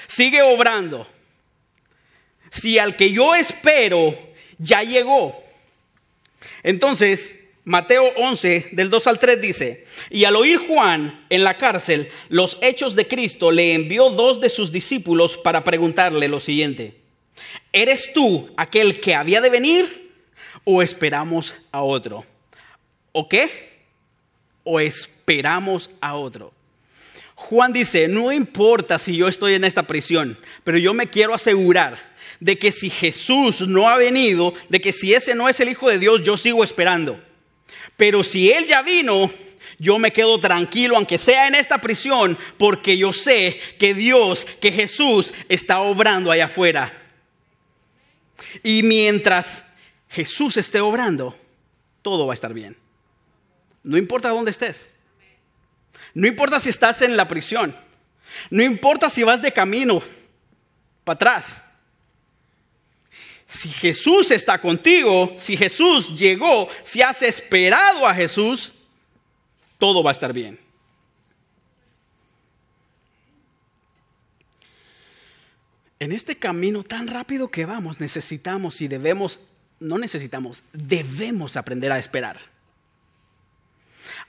sigue 0.08 0.41
obrando, 0.41 1.06
si 2.50 2.79
al 2.79 2.96
que 2.96 3.12
yo 3.12 3.36
espero 3.36 4.18
ya 4.58 4.84
llegó. 4.84 5.44
Entonces, 6.63 7.38
Mateo 7.69 8.11
11, 8.15 8.69
del 8.71 8.89
2 8.89 9.05
al 9.05 9.19
3 9.19 9.39
dice, 9.39 9.85
y 10.09 10.23
al 10.23 10.35
oír 10.35 10.57
Juan 10.57 11.23
en 11.29 11.43
la 11.43 11.59
cárcel 11.59 12.09
los 12.27 12.57
hechos 12.63 12.95
de 12.95 13.07
Cristo, 13.07 13.51
le 13.51 13.75
envió 13.75 14.09
dos 14.09 14.41
de 14.41 14.49
sus 14.49 14.71
discípulos 14.71 15.38
para 15.38 15.63
preguntarle 15.63 16.27
lo 16.27 16.39
siguiente, 16.39 16.95
¿eres 17.71 18.11
tú 18.11 18.49
aquel 18.57 18.99
que 18.99 19.13
había 19.13 19.39
de 19.39 19.51
venir 19.51 20.11
o 20.63 20.81
esperamos 20.81 21.53
a 21.71 21.83
otro? 21.83 22.25
¿O 23.11 23.29
qué? 23.29 23.83
¿O 24.63 24.79
esperamos 24.79 25.91
a 26.01 26.15
otro? 26.15 26.51
Juan 27.35 27.71
dice, 27.71 28.07
no 28.07 28.31
importa 28.31 28.97
si 28.97 29.15
yo 29.15 29.27
estoy 29.27 29.53
en 29.53 29.63
esta 29.63 29.83
prisión, 29.83 30.39
pero 30.63 30.79
yo 30.79 30.95
me 30.95 31.11
quiero 31.11 31.35
asegurar 31.35 31.99
de 32.39 32.57
que 32.57 32.71
si 32.71 32.89
Jesús 32.89 33.61
no 33.61 33.88
ha 33.88 33.97
venido, 33.97 34.55
de 34.69 34.81
que 34.81 34.91
si 34.91 35.13
ese 35.13 35.35
no 35.35 35.47
es 35.47 35.59
el 35.59 35.69
Hijo 35.69 35.88
de 35.88 35.99
Dios, 35.99 36.23
yo 36.23 36.35
sigo 36.35 36.63
esperando. 36.63 37.28
Pero 38.00 38.24
si 38.24 38.50
Él 38.50 38.65
ya 38.65 38.82
vino, 38.82 39.29
yo 39.77 40.00
me 40.00 40.13
quedo 40.13 40.39
tranquilo, 40.39 40.96
aunque 40.96 41.18
sea 41.18 41.48
en 41.48 41.56
esta 41.56 41.82
prisión, 41.82 42.38
porque 42.58 42.98
yo 42.98 43.12
sé 43.12 43.60
que 43.77 43.94
Dios, 43.94 44.48
que 44.62 44.72
Jesús 44.72 45.34
está 45.50 45.82
obrando 45.82 46.32
allá 46.32 46.46
afuera. 46.46 46.94
Y 48.63 48.84
mientras 48.84 49.65
Jesús 50.08 50.56
esté 50.56 50.79
obrando, 50.79 51.38
todo 52.01 52.25
va 52.25 52.32
a 52.32 52.36
estar 52.36 52.53
bien. 52.53 52.77
No 53.84 53.98
importa 53.98 54.29
dónde 54.29 54.51
estés. 54.51 54.91
No 56.13 56.25
importa 56.25 56.62
si 56.62 56.70
estás 56.70 57.01
en 57.01 57.18
la 57.18 57.27
prisión. 57.27 57.75
No 58.50 58.63
importa 58.63 59.10
si 59.10 59.24
vas 59.24 59.41
de 59.41 59.51
camino 59.51 60.01
para 61.03 61.15
atrás. 61.15 61.65
Si 63.50 63.68
Jesús 63.68 64.29
está 64.29 64.62
contigo, 64.62 65.34
si 65.38 65.58
Jesús 65.58 66.15
llegó, 66.15 66.70
si 66.84 67.01
has 67.01 67.24
esperado 67.24 68.06
a 68.06 68.13
Jesús, 68.13 68.74
todo 69.79 70.03
va 70.03 70.12
a 70.12 70.13
estar 70.13 70.32
bien. 70.32 70.60
En 75.98 76.12
este 76.12 76.38
camino 76.38 76.84
tan 76.84 77.08
rápido 77.08 77.50
que 77.50 77.65
vamos, 77.65 78.00
necesitamos 78.00 78.82
y 78.82 78.88
debemos, 78.88 79.39
no 79.79 79.98
necesitamos, 79.98 80.62
debemos 80.72 81.58
aprender 81.58 81.91
a 81.91 81.98
esperar. 81.98 82.38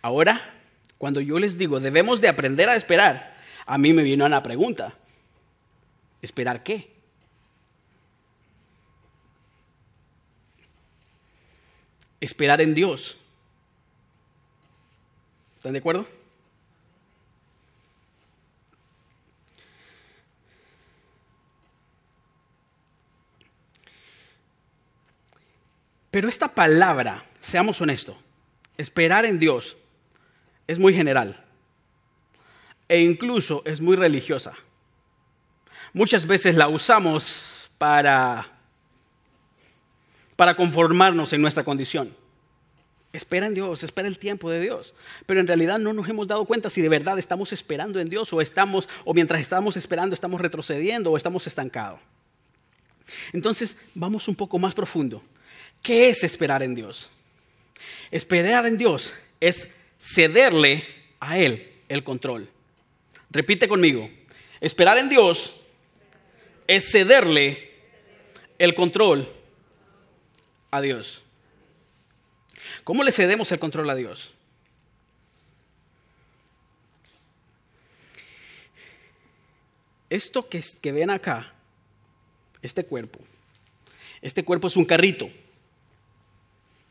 Ahora, 0.00 0.54
cuando 0.96 1.20
yo 1.20 1.38
les 1.38 1.58
digo 1.58 1.78
debemos 1.78 2.22
de 2.22 2.28
aprender 2.28 2.70
a 2.70 2.76
esperar, 2.76 3.36
a 3.66 3.76
mí 3.76 3.92
me 3.92 4.02
viene 4.02 4.24
una 4.24 4.42
pregunta. 4.42 4.96
¿Esperar 6.22 6.62
qué? 6.62 6.99
Esperar 12.20 12.60
en 12.60 12.74
Dios. 12.74 13.16
¿Están 15.56 15.72
de 15.72 15.78
acuerdo? 15.78 16.06
Pero 26.10 26.28
esta 26.28 26.48
palabra, 26.48 27.24
seamos 27.40 27.80
honestos, 27.80 28.16
esperar 28.76 29.24
en 29.24 29.38
Dios 29.38 29.76
es 30.66 30.78
muy 30.78 30.94
general 30.94 31.44
e 32.88 33.00
incluso 33.00 33.62
es 33.64 33.80
muy 33.80 33.96
religiosa. 33.96 34.54
Muchas 35.92 36.26
veces 36.26 36.56
la 36.56 36.68
usamos 36.68 37.70
para 37.78 38.59
para 40.40 40.56
conformarnos 40.56 41.34
en 41.34 41.42
nuestra 41.42 41.64
condición. 41.64 42.16
Espera 43.12 43.46
en 43.46 43.52
Dios, 43.52 43.82
espera 43.82 44.08
el 44.08 44.18
tiempo 44.18 44.50
de 44.50 44.58
Dios. 44.58 44.94
Pero 45.26 45.38
en 45.38 45.46
realidad 45.46 45.78
no 45.78 45.92
nos 45.92 46.08
hemos 46.08 46.26
dado 46.26 46.46
cuenta 46.46 46.70
si 46.70 46.80
de 46.80 46.88
verdad 46.88 47.18
estamos 47.18 47.52
esperando 47.52 48.00
en 48.00 48.08
Dios 48.08 48.32
o 48.32 48.40
estamos 48.40 48.88
o 49.04 49.12
mientras 49.12 49.42
estamos 49.42 49.76
esperando 49.76 50.14
estamos 50.14 50.40
retrocediendo 50.40 51.10
o 51.10 51.18
estamos 51.18 51.46
estancados. 51.46 52.00
Entonces, 53.34 53.76
vamos 53.94 54.28
un 54.28 54.34
poco 54.34 54.58
más 54.58 54.74
profundo. 54.74 55.22
¿Qué 55.82 56.08
es 56.08 56.24
esperar 56.24 56.62
en 56.62 56.74
Dios? 56.74 57.10
Esperar 58.10 58.64
en 58.64 58.78
Dios 58.78 59.12
es 59.40 59.68
cederle 59.98 60.86
a 61.20 61.36
él 61.36 61.70
el 61.86 62.02
control. 62.02 62.48
Repite 63.28 63.68
conmigo. 63.68 64.08
Esperar 64.58 64.96
en 64.96 65.10
Dios 65.10 65.60
es 66.66 66.90
cederle 66.90 67.72
el 68.58 68.74
control 68.74 69.28
a 70.70 70.80
Dios. 70.80 71.22
¿Cómo 72.84 73.04
le 73.04 73.12
cedemos 73.12 73.50
el 73.52 73.58
control 73.58 73.90
a 73.90 73.94
Dios? 73.94 74.34
Esto 80.08 80.48
que, 80.48 80.62
que 80.80 80.92
ven 80.92 81.10
acá, 81.10 81.52
este 82.62 82.84
cuerpo, 82.84 83.20
este 84.20 84.44
cuerpo 84.44 84.68
es 84.68 84.76
un 84.76 84.84
carrito. 84.84 85.30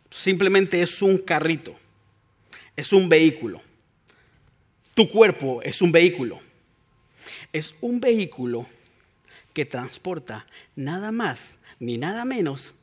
Simplemente 0.10 0.82
es 0.82 1.02
un 1.02 1.18
carrito. 1.18 1.78
Es 2.76 2.94
un 2.94 3.10
vehículo. 3.10 3.62
Tu 4.94 5.08
cuerpo 5.10 5.62
es 5.62 5.82
un 5.82 5.92
vehículo. 5.92 6.40
Es 7.54 7.76
un 7.82 8.00
vehículo 8.00 8.68
que 9.54 9.66
transporta 9.66 10.48
nada 10.76 11.12
más 11.12 11.58
ni 11.80 11.98
nada 11.98 12.26
menos 12.26 12.74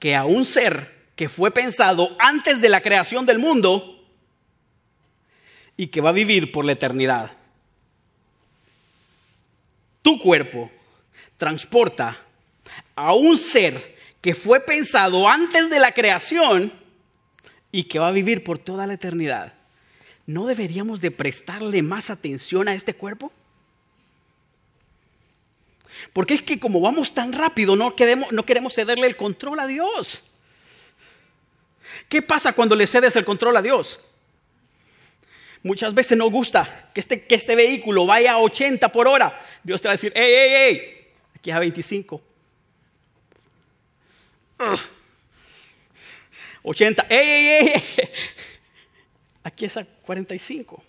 que 0.00 0.16
a 0.16 0.24
un 0.24 0.44
ser 0.44 0.98
que 1.14 1.28
fue 1.28 1.52
pensado 1.52 2.16
antes 2.18 2.60
de 2.60 2.70
la 2.70 2.80
creación 2.80 3.26
del 3.26 3.38
mundo 3.38 4.02
y 5.76 5.88
que 5.88 6.00
va 6.00 6.08
a 6.08 6.12
vivir 6.12 6.50
por 6.50 6.64
la 6.64 6.72
eternidad. 6.72 7.30
tu 10.02 10.18
cuerpo 10.18 10.70
transporta 11.36 12.16
a 12.96 13.12
un 13.12 13.36
ser 13.36 13.96
que 14.22 14.34
fue 14.34 14.60
pensado 14.60 15.28
antes 15.28 15.68
de 15.68 15.78
la 15.78 15.92
creación 15.92 16.72
y 17.70 17.84
que 17.84 17.98
va 17.98 18.08
a 18.08 18.12
vivir 18.12 18.42
por 18.42 18.58
toda 18.58 18.86
la 18.86 18.94
eternidad, 18.94 19.52
¿no 20.26 20.46
deberíamos 20.46 21.02
de 21.02 21.10
prestarle 21.10 21.82
más 21.82 22.08
atención 22.08 22.66
a 22.66 22.74
este 22.74 22.94
cuerpo? 22.94 23.30
Porque 26.12 26.34
es 26.34 26.42
que 26.42 26.58
como 26.58 26.80
vamos 26.80 27.14
tan 27.14 27.32
rápido, 27.32 27.76
no 27.76 27.96
queremos, 27.96 28.32
no 28.32 28.44
queremos 28.44 28.74
cederle 28.74 29.06
el 29.06 29.16
control 29.16 29.60
a 29.60 29.66
Dios. 29.66 30.24
¿Qué 32.08 32.22
pasa 32.22 32.52
cuando 32.52 32.74
le 32.74 32.86
cedes 32.86 33.16
el 33.16 33.24
control 33.24 33.56
a 33.56 33.62
Dios? 33.62 34.00
Muchas 35.62 35.92
veces 35.92 36.16
nos 36.16 36.30
gusta 36.30 36.90
que 36.94 37.00
este, 37.00 37.26
que 37.26 37.34
este 37.34 37.54
vehículo 37.54 38.06
vaya 38.06 38.32
a 38.32 38.38
80 38.38 38.90
por 38.90 39.06
hora. 39.06 39.44
Dios 39.62 39.82
te 39.82 39.88
va 39.88 39.92
a 39.92 39.94
decir, 39.94 40.12
¡Ey, 40.16 40.32
ey, 40.32 40.54
ey! 40.54 41.08
Aquí 41.34 41.50
es 41.50 41.56
a 41.56 41.58
25. 41.58 42.22
80. 46.62 47.06
¡Ey, 47.08 47.28
ey, 47.28 47.68
ey! 47.68 47.82
Aquí 49.42 49.64
es 49.66 49.76
a 49.76 49.84
45. 49.84 50.82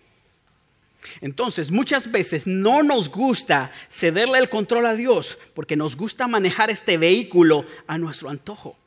Entonces, 1.20 1.72
muchas 1.72 2.12
veces 2.12 2.46
no 2.46 2.84
nos 2.84 3.10
gusta 3.10 3.72
cederle 3.90 4.38
el 4.38 4.50
control 4.50 4.86
a 4.86 4.94
Dios 4.94 5.38
porque 5.54 5.76
nos 5.76 5.96
gusta 5.96 6.28
manejar 6.28 6.70
este 6.70 6.98
vehículo 6.98 7.66
a 7.88 7.98
nuestro 7.98 8.30
antojo. 8.30 8.78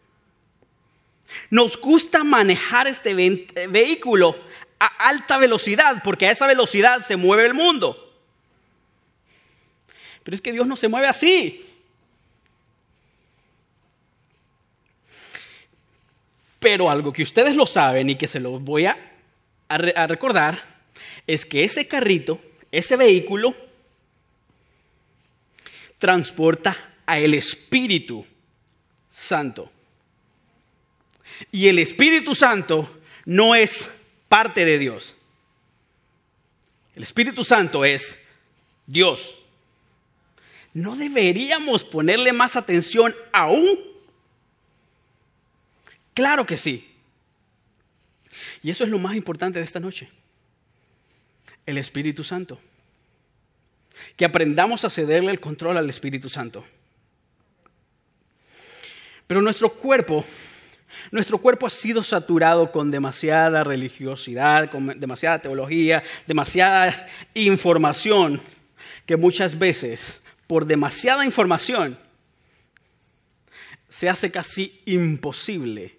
Nos 1.50 1.76
gusta 1.76 2.22
manejar 2.22 2.86
este 2.86 3.14
vehículo 3.68 4.38
a 4.78 4.86
alta 5.08 5.38
velocidad 5.38 6.02
porque 6.04 6.26
a 6.26 6.30
esa 6.30 6.46
velocidad 6.46 7.02
se 7.02 7.16
mueve 7.16 7.46
el 7.46 7.54
mundo. 7.54 8.00
Pero 10.22 10.34
es 10.34 10.40
que 10.40 10.52
Dios 10.52 10.66
no 10.66 10.76
se 10.76 10.88
mueve 10.88 11.08
así. 11.08 11.66
Pero 16.60 16.90
algo 16.90 17.12
que 17.12 17.22
ustedes 17.22 17.56
lo 17.56 17.66
saben 17.66 18.08
y 18.08 18.16
que 18.16 18.28
se 18.28 18.40
los 18.40 18.62
voy 18.62 18.86
a 18.86 18.96
recordar 20.06 20.73
es 21.26 21.46
que 21.46 21.64
ese 21.64 21.86
carrito, 21.86 22.40
ese 22.70 22.96
vehículo, 22.96 23.54
transporta 25.98 26.90
a 27.06 27.18
el 27.18 27.34
Espíritu 27.34 28.26
Santo. 29.12 29.70
Y 31.50 31.68
el 31.68 31.78
Espíritu 31.78 32.34
Santo 32.34 33.00
no 33.24 33.54
es 33.54 33.88
parte 34.28 34.64
de 34.64 34.78
Dios. 34.78 35.16
El 36.94 37.02
Espíritu 37.02 37.42
Santo 37.42 37.84
es 37.84 38.16
Dios. 38.86 39.38
¿No 40.72 40.96
deberíamos 40.96 41.84
ponerle 41.84 42.32
más 42.32 42.56
atención 42.56 43.14
aún? 43.32 43.78
Claro 46.12 46.46
que 46.46 46.56
sí. 46.56 46.92
Y 48.62 48.70
eso 48.70 48.84
es 48.84 48.90
lo 48.90 48.98
más 48.98 49.16
importante 49.16 49.58
de 49.58 49.64
esta 49.64 49.80
noche. 49.80 50.08
El 51.66 51.78
Espíritu 51.78 52.24
Santo. 52.24 52.58
Que 54.16 54.24
aprendamos 54.24 54.84
a 54.84 54.90
cederle 54.90 55.30
el 55.30 55.40
control 55.40 55.76
al 55.76 55.88
Espíritu 55.88 56.28
Santo. 56.28 56.64
Pero 59.26 59.40
nuestro 59.40 59.72
cuerpo 59.72 60.24
nuestro 61.10 61.38
cuerpo 61.38 61.66
ha 61.66 61.70
sido 61.70 62.02
saturado 62.02 62.72
con 62.72 62.90
demasiada 62.90 63.64
religiosidad, 63.64 64.70
con 64.70 64.98
demasiada 64.98 65.40
teología, 65.40 66.02
demasiada 66.26 67.08
información, 67.34 68.40
que 69.06 69.16
muchas 69.16 69.58
veces, 69.58 70.22
por 70.46 70.66
demasiada 70.66 71.24
información, 71.24 71.98
se 73.88 74.08
hace 74.08 74.30
casi 74.30 74.80
imposible 74.86 75.96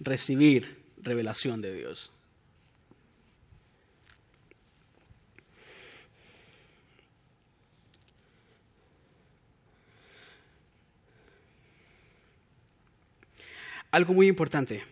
recibir 0.00 0.82
revelación 0.98 1.62
de 1.62 1.74
Dios. 1.74 2.12
Algo 13.90 14.12
muy 14.12 14.28
importante. 14.28 14.84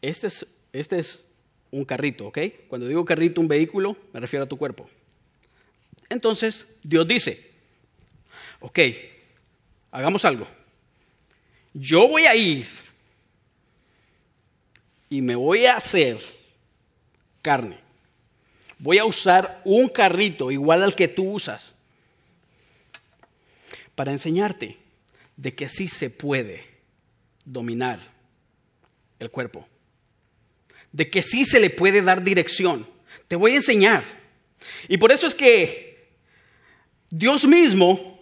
Este 0.00 0.26
es, 0.26 0.46
este 0.72 0.98
es 0.98 1.24
un 1.70 1.84
carrito, 1.84 2.26
¿ok? 2.26 2.38
Cuando 2.68 2.88
digo 2.88 3.04
carrito, 3.04 3.40
un 3.40 3.48
vehículo, 3.48 3.96
me 4.12 4.20
refiero 4.20 4.44
a 4.44 4.48
tu 4.48 4.58
cuerpo. 4.58 4.88
Entonces, 6.08 6.66
Dios 6.82 7.06
dice, 7.06 7.50
ok, 8.60 8.78
hagamos 9.90 10.24
algo. 10.24 10.46
Yo 11.72 12.08
voy 12.08 12.26
a 12.26 12.34
ir 12.34 12.66
y 15.08 15.22
me 15.22 15.34
voy 15.34 15.66
a 15.66 15.76
hacer 15.76 16.20
carne. 17.40 17.78
Voy 18.78 18.98
a 18.98 19.04
usar 19.04 19.62
un 19.64 19.88
carrito 19.88 20.50
igual 20.50 20.82
al 20.82 20.94
que 20.94 21.08
tú 21.08 21.32
usas 21.32 21.74
para 23.94 24.10
enseñarte 24.10 24.78
de 25.36 25.54
que 25.54 25.68
sí 25.68 25.86
se 25.86 26.10
puede 26.10 26.71
dominar 27.44 28.00
el 29.18 29.30
cuerpo. 29.30 29.66
De 30.92 31.10
que 31.10 31.22
sí 31.22 31.44
se 31.44 31.60
le 31.60 31.70
puede 31.70 32.02
dar 32.02 32.22
dirección. 32.22 32.86
Te 33.28 33.36
voy 33.36 33.52
a 33.52 33.56
enseñar. 33.56 34.04
Y 34.88 34.98
por 34.98 35.12
eso 35.12 35.26
es 35.26 35.34
que 35.34 36.12
Dios 37.10 37.46
mismo 37.46 38.20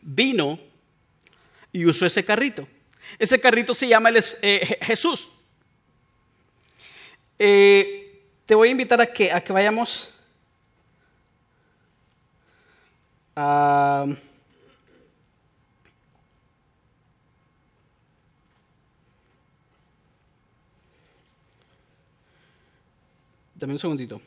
vino 0.00 0.58
y 1.72 1.84
usó 1.86 2.06
ese 2.06 2.24
carrito. 2.24 2.66
Ese 3.18 3.40
carrito 3.40 3.74
se 3.74 3.88
llama 3.88 4.10
eh, 4.42 4.78
Jesús. 4.82 5.30
Eh, 7.38 8.24
te 8.44 8.54
voy 8.54 8.68
a 8.68 8.72
invitar 8.72 9.00
a 9.00 9.06
que, 9.06 9.32
a 9.32 9.40
que 9.42 9.52
vayamos 9.52 10.12
a... 13.36 14.06
Dame 23.58 23.72
un 23.72 23.78
segundito. 23.78 24.20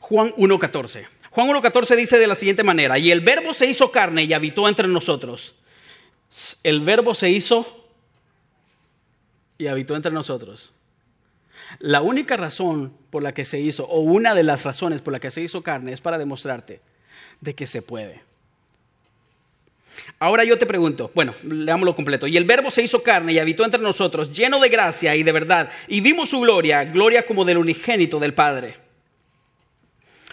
Juan 0.00 0.28
1.14. 0.32 1.06
Juan 1.30 1.48
1.14 1.48 1.96
dice 1.96 2.18
de 2.18 2.26
la 2.26 2.34
siguiente 2.34 2.62
manera, 2.62 2.98
y 2.98 3.10
el 3.10 3.22
verbo 3.22 3.54
se 3.54 3.66
hizo 3.66 3.90
carne 3.90 4.24
y 4.24 4.34
habitó 4.34 4.68
entre 4.68 4.86
nosotros. 4.86 5.56
El 6.62 6.80
verbo 6.80 7.14
se 7.14 7.30
hizo 7.30 7.88
y 9.56 9.66
habitó 9.66 9.96
entre 9.96 10.12
nosotros. 10.12 10.74
La 11.78 12.02
única 12.02 12.36
razón 12.36 12.92
por 13.10 13.22
la 13.22 13.32
que 13.32 13.46
se 13.46 13.58
hizo, 13.58 13.86
o 13.86 14.00
una 14.00 14.34
de 14.34 14.42
las 14.42 14.64
razones 14.64 15.00
por 15.00 15.12
la 15.12 15.20
que 15.20 15.30
se 15.30 15.40
hizo 15.40 15.62
carne, 15.62 15.92
es 15.92 16.02
para 16.02 16.18
demostrarte 16.18 16.82
de 17.40 17.54
que 17.54 17.66
se 17.66 17.80
puede. 17.80 18.22
Ahora 20.18 20.44
yo 20.44 20.58
te 20.58 20.66
pregunto, 20.66 21.10
bueno, 21.14 21.34
leámoslo 21.42 21.94
completo. 21.94 22.26
Y 22.26 22.36
el 22.36 22.44
verbo 22.44 22.70
se 22.70 22.82
hizo 22.82 23.02
carne 23.02 23.32
y 23.32 23.38
habitó 23.38 23.64
entre 23.64 23.80
nosotros, 23.80 24.32
lleno 24.32 24.60
de 24.60 24.68
gracia 24.68 25.14
y 25.16 25.22
de 25.22 25.32
verdad, 25.32 25.70
y 25.88 26.00
vimos 26.00 26.30
su 26.30 26.40
gloria, 26.40 26.84
gloria 26.84 27.26
como 27.26 27.44
del 27.44 27.58
unigénito 27.58 28.18
del 28.18 28.34
Padre. 28.34 28.78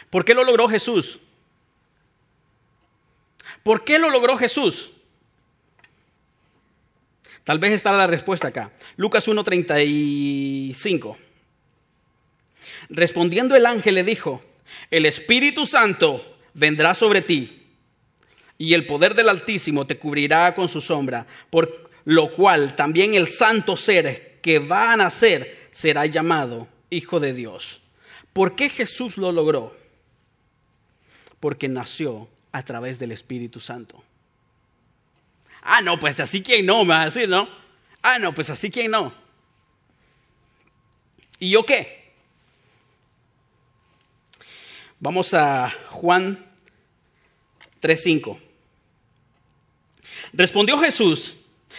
¿Por 0.09 0.25
qué 0.25 0.33
lo 0.33 0.43
logró 0.43 0.67
Jesús? 0.67 1.19
¿Por 3.63 3.83
qué 3.83 3.99
lo 3.99 4.09
logró 4.09 4.37
Jesús? 4.37 4.91
Tal 7.43 7.59
vez 7.59 7.71
está 7.73 7.91
la 7.91 8.07
respuesta 8.07 8.49
acá. 8.49 8.71
Lucas 8.97 9.27
1:35. 9.27 11.17
Respondiendo 12.89 13.55
el 13.55 13.65
ángel 13.65 13.95
le 13.95 14.03
dijo, 14.03 14.43
el 14.89 15.05
Espíritu 15.05 15.65
Santo 15.65 16.37
vendrá 16.53 16.93
sobre 16.93 17.21
ti 17.21 17.60
y 18.61 18.75
el 18.75 18.85
poder 18.85 19.15
del 19.15 19.27
Altísimo 19.27 19.87
te 19.87 19.97
cubrirá 19.97 20.53
con 20.53 20.69
su 20.69 20.81
sombra, 20.81 21.25
por 21.49 21.89
lo 22.05 22.31
cual 22.31 22.75
también 22.75 23.15
el 23.15 23.27
santo 23.27 23.75
ser 23.75 24.37
que 24.39 24.59
va 24.59 24.93
a 24.93 24.97
nacer 24.97 25.67
será 25.71 26.05
llamado 26.05 26.67
Hijo 26.91 27.19
de 27.19 27.33
Dios. 27.33 27.81
¿Por 28.33 28.55
qué 28.55 28.69
Jesús 28.69 29.17
lo 29.17 29.31
logró? 29.31 29.75
Porque 31.39 31.67
nació 31.67 32.29
a 32.51 32.61
través 32.61 32.99
del 32.99 33.11
Espíritu 33.11 33.59
Santo. 33.59 34.03
Ah, 35.63 35.81
no, 35.81 35.99
pues 35.99 36.19
así 36.19 36.43
quien 36.43 36.63
no, 36.63 36.85
me 36.85 36.93
va 36.93 37.01
a 37.01 37.05
decir, 37.05 37.27
¿no? 37.27 37.49
Ah, 38.03 38.19
no, 38.19 38.31
pues 38.31 38.51
así 38.51 38.69
quien 38.69 38.91
no. 38.91 39.11
¿Y 41.39 41.49
yo 41.49 41.65
qué? 41.65 42.13
Vamos 44.99 45.33
a 45.33 45.73
Juan 45.89 46.45
3.5. 47.81 48.50
Respondió 50.33 50.77
Jesús, 50.79 51.37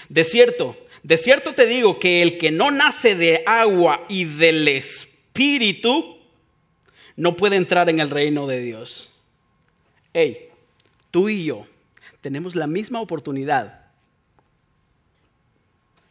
de 0.09 0.25
cierto, 0.25 0.77
de 1.03 1.17
cierto 1.17 1.55
te 1.55 1.67
digo 1.67 1.99
que 1.99 2.23
el 2.23 2.39
que 2.39 2.51
no 2.51 2.71
nace 2.71 3.15
de 3.15 3.43
agua 3.47 4.05
y 4.09 4.25
del 4.25 4.69
Espíritu, 4.69 6.19
no 7.17 7.37
puede 7.37 7.57
entrar 7.57 7.89
en 7.89 8.01
el 8.01 8.11
reino 8.11 8.47
de 8.47 8.61
Dios. 8.61 9.11
Hey, 10.13 10.49
tú 11.11 11.29
y 11.29 11.45
yo 11.45 11.67
tenemos 12.21 12.55
la 12.55 12.67
misma 12.67 13.01
oportunidad 13.01 13.87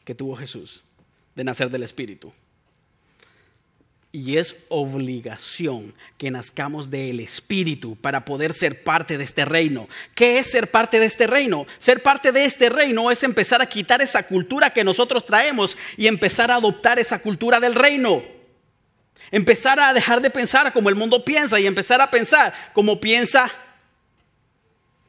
que 0.03 0.15
tuvo 0.15 0.35
Jesús 0.35 0.83
de 1.35 1.43
nacer 1.43 1.69
del 1.69 1.83
Espíritu. 1.83 2.33
Y 4.13 4.37
es 4.37 4.57
obligación 4.67 5.93
que 6.17 6.31
nazcamos 6.31 6.89
del 6.89 7.21
Espíritu 7.21 7.95
para 7.95 8.25
poder 8.25 8.51
ser 8.51 8.83
parte 8.83 9.17
de 9.17 9.23
este 9.23 9.45
reino. 9.45 9.87
¿Qué 10.15 10.37
es 10.37 10.51
ser 10.51 10.69
parte 10.69 10.99
de 10.99 11.05
este 11.05 11.27
reino? 11.27 11.65
Ser 11.79 12.03
parte 12.03 12.33
de 12.33 12.43
este 12.43 12.67
reino 12.67 13.09
es 13.09 13.23
empezar 13.23 13.61
a 13.61 13.69
quitar 13.69 14.01
esa 14.01 14.23
cultura 14.23 14.73
que 14.73 14.83
nosotros 14.83 15.25
traemos 15.25 15.77
y 15.95 16.07
empezar 16.07 16.51
a 16.51 16.55
adoptar 16.55 16.99
esa 16.99 17.19
cultura 17.19 17.61
del 17.61 17.73
reino. 17.73 18.21
Empezar 19.31 19.79
a 19.79 19.93
dejar 19.93 20.21
de 20.21 20.29
pensar 20.29 20.73
como 20.73 20.89
el 20.89 20.95
mundo 20.95 21.23
piensa 21.23 21.57
y 21.57 21.65
empezar 21.65 22.01
a 22.01 22.11
pensar 22.11 22.53
como 22.73 22.99
piensa 22.99 23.49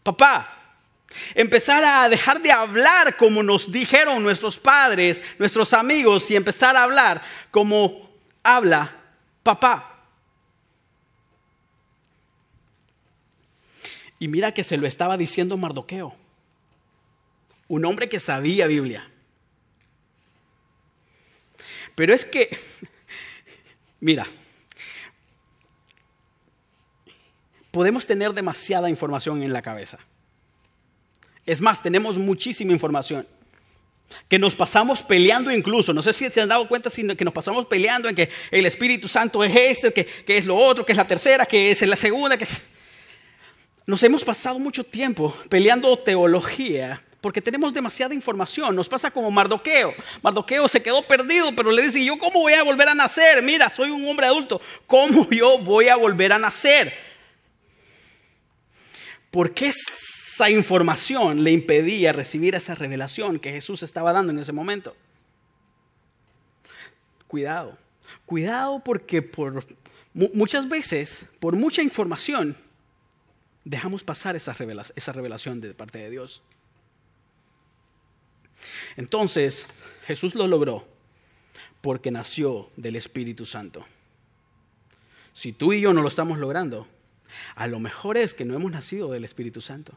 papá. 0.04 0.58
Empezar 1.34 1.84
a 1.84 2.08
dejar 2.08 2.40
de 2.40 2.52
hablar 2.52 3.16
como 3.16 3.42
nos 3.42 3.70
dijeron 3.70 4.22
nuestros 4.22 4.58
padres, 4.58 5.22
nuestros 5.38 5.72
amigos 5.72 6.30
y 6.30 6.36
empezar 6.36 6.76
a 6.76 6.84
hablar 6.84 7.20
como 7.50 8.12
habla 8.42 9.00
papá. 9.42 9.88
Y 14.18 14.28
mira 14.28 14.55
que 14.55 14.62
se 14.62 14.76
lo 14.76 14.87
estaba 14.87 15.16
diciendo 15.16 15.57
Mardoqueo, 15.57 16.14
un 17.68 17.85
hombre 17.85 18.09
que 18.09 18.20
sabía 18.20 18.66
Biblia. 18.66 19.11
Pero 21.94 22.14
es 22.14 22.24
que, 22.24 22.57
mira, 24.00 24.26
podemos 27.72 28.07
tener 28.07 28.33
demasiada 28.33 28.88
información 28.88 29.42
en 29.42 29.52
la 29.52 29.62
cabeza. 29.62 29.98
Es 31.44 31.61
más, 31.61 31.83
tenemos 31.83 32.16
muchísima 32.16 32.72
información 32.72 33.26
que 34.29 34.38
nos 34.38 34.55
pasamos 34.55 35.03
peleando 35.03 35.51
incluso. 35.51 35.92
No 35.92 36.03
sé 36.03 36.12
si 36.12 36.29
se 36.31 36.40
han 36.40 36.48
dado 36.48 36.68
cuenta 36.68 36.90
sino 36.90 37.16
que 37.16 37.25
nos 37.25 37.35
pasamos 37.35 37.66
peleando 37.66 38.09
en 38.09 38.14
que 38.14 38.29
el 38.51 38.66
Espíritu 38.66 39.09
Santo 39.09 39.42
es 39.44 39.55
este, 39.55 39.92
que, 39.92 40.05
que, 40.05 40.37
es 40.37 40.46
lo 40.46 40.57
otro, 40.57 40.85
que 40.85 40.92
es 40.92 40.98
la 40.98 41.07
tercera, 41.07 41.46
que 41.46 41.70
es 41.70 41.83
la 41.83 41.96
segunda. 41.96 42.37
Que... 42.37 42.46
Nos 43.87 44.03
hemos 44.03 44.25
pasado 44.25 44.59
mucho 44.59 44.85
tiempo 44.85 45.37
peleando 45.48 45.96
teología 45.96 47.03
porque 47.22 47.40
tenemos 47.40 47.72
demasiada 47.72 48.14
información. 48.14 48.75
Nos 48.75 48.88
pasa 48.88 49.11
como 49.11 49.31
Mardoqueo. 49.31 49.94
Mardoqueo 50.22 50.66
se 50.66 50.83
quedó 50.83 51.03
perdido, 51.07 51.55
pero 51.55 51.70
le 51.70 51.83
dice, 51.83 52.05
¿yo 52.05 52.18
cómo 52.18 52.40
voy 52.40 52.55
a 52.55 52.64
volver 52.64 52.88
a 52.88 52.94
nacer? 52.96 53.40
Mira, 53.42 53.70
soy 53.70 53.90
un 53.90 54.07
hombre 54.09 54.27
adulto. 54.27 54.61
¿Cómo 54.88 55.31
yo 55.31 55.59
voy 55.59 55.88
a 55.88 55.94
volver 55.94 56.33
a 56.33 56.38
nacer? 56.38 56.92
¿Por 59.31 59.55
qué 59.55 59.72
esa 60.42 60.50
información 60.50 61.44
le 61.44 61.52
impedía 61.52 62.12
recibir 62.12 62.57
esa 62.57 62.74
revelación 62.74 63.38
que 63.38 63.52
Jesús 63.52 63.85
estaba 63.85 64.12
dando 64.12 64.33
en 64.33 64.40
ese 64.40 64.50
momento. 64.50 64.96
Cuidado, 67.28 67.78
cuidado 68.26 68.83
porque 68.85 69.22
por 69.22 69.64
muchas 70.12 70.68
veces, 70.68 71.26
por 71.38 71.55
mucha 71.55 71.81
información, 71.81 72.57
dejamos 73.64 74.02
pasar 74.02 74.35
esa 74.35 74.52
revelación, 74.52 74.92
esa 74.96 75.12
revelación 75.12 75.61
de 75.61 75.74
parte 75.74 76.00
de 76.00 76.11
Dios. 76.11 76.42
Entonces, 78.96 79.68
Jesús 80.09 80.35
lo 80.35 80.48
logró 80.48 80.88
porque 81.83 82.11
nació 82.11 82.68
del 82.76 82.96
Espíritu 82.96 83.46
Santo. 83.46 83.87
Si 85.35 85.52
tú 85.52 85.72
y 85.72 85.81
yo 85.81 85.92
no 85.92 86.02
lo 86.02 86.09
estamos 86.09 86.40
logrando, 86.40 86.88
a 87.55 87.68
lo 87.68 87.78
mejor 87.78 88.16
es 88.16 88.35
que 88.35 88.44
no 88.44 88.57
hemos 88.57 88.72
nacido 88.72 89.12
del 89.12 89.24
Espíritu 89.24 89.61
Santo. 89.61 89.96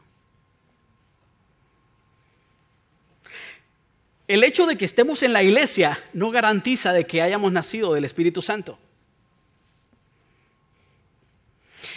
El 4.28 4.42
hecho 4.42 4.66
de 4.66 4.76
que 4.76 4.84
estemos 4.84 5.22
en 5.22 5.32
la 5.32 5.42
iglesia 5.42 6.02
no 6.12 6.30
garantiza 6.30 6.92
de 6.92 7.06
que 7.06 7.22
hayamos 7.22 7.52
nacido 7.52 7.94
del 7.94 8.04
Espíritu 8.04 8.42
Santo. 8.42 8.78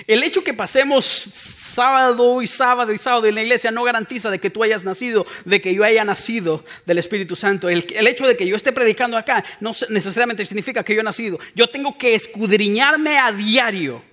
El 0.08 0.24
hecho 0.24 0.44
que 0.44 0.54
pasemos 0.54 1.06
sábado 1.06 2.42
y 2.42 2.48
sábado 2.48 2.94
y 2.94 2.98
sábado 2.98 3.26
en 3.26 3.36
la 3.36 3.42
iglesia 3.42 3.72
no 3.72 3.84
garantiza 3.84 4.30
de 4.30 4.40
que 4.40 4.50
tú 4.50 4.64
hayas 4.64 4.86
nacido, 4.86 5.26
de 5.46 5.60
que 5.60 5.74
yo 5.74 5.84
haya 5.84 6.06
nacido 6.06 6.64
del 6.86 7.00
Espíritu 7.00 7.36
Santo. 7.36 7.68
El, 7.68 7.86
el, 7.96 8.08
hecho 8.08 8.28
de 8.28 8.38
que 8.38 8.48
yo 8.48 8.56
esté 8.56 8.72
predicando 8.72 9.18
acá 9.18 9.44
no 9.60 9.74
necesariamente 9.90 10.46
significa 10.46 10.84
que 10.84 10.94
yo 10.94 11.02
he 11.02 11.04
nacido. 11.04 11.40
Yo 11.56 11.70
tengo 11.70 11.98
que 11.98 12.16
escudriñarme 12.16 13.18
a 13.18 13.32
diario. 13.32 14.04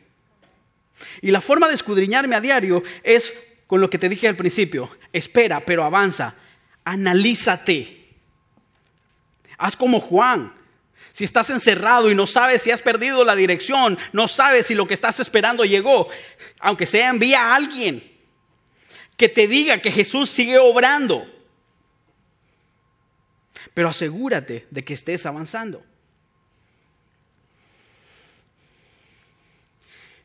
Y 1.21 1.31
la 1.31 1.41
forma 1.41 1.69
de 1.69 1.75
escudriñarme 1.75 2.35
a 2.35 2.41
diario 2.41 2.83
es 3.03 3.35
con 3.67 3.81
lo 3.81 3.91
que 3.91 3.99
te 3.99 4.09
dije 4.09 4.29
al 4.29 4.37
principio. 4.37 4.91
Espera, 5.13 5.61
pero 5.61 5.85
avanza. 5.85 6.35
Analízate. 6.85 8.06
Haz 9.59 9.77
como 9.77 10.01
Juan. 10.01 10.53
Si 11.13 11.25
estás 11.25 11.49
encerrado 11.51 12.11
y 12.11 12.15
no 12.15 12.27
sabes 12.27 12.63
si 12.63 12.71
has 12.71 12.83
perdido 12.83 13.25
la 13.25 13.35
dirección, 13.35 13.97
no 14.13 14.29
sabes 14.29 14.67
si 14.67 14.75
lo 14.75 14.87
que 14.87 14.95
estás 14.95 15.19
esperando 15.19 15.65
llegó, 15.65 16.09
aunque 16.61 16.85
sea 16.85 17.09
envía 17.09 17.43
a 17.43 17.55
alguien 17.55 18.17
que 19.17 19.29
te 19.29 19.47
diga 19.49 19.81
que 19.81 19.91
Jesús 19.91 20.29
sigue 20.29 20.59
obrando. 20.59 21.27
Pero 23.73 23.89
asegúrate 23.89 24.67
de 24.71 24.85
que 24.85 24.95
estés 24.95 25.27
avanzando. 25.27 25.83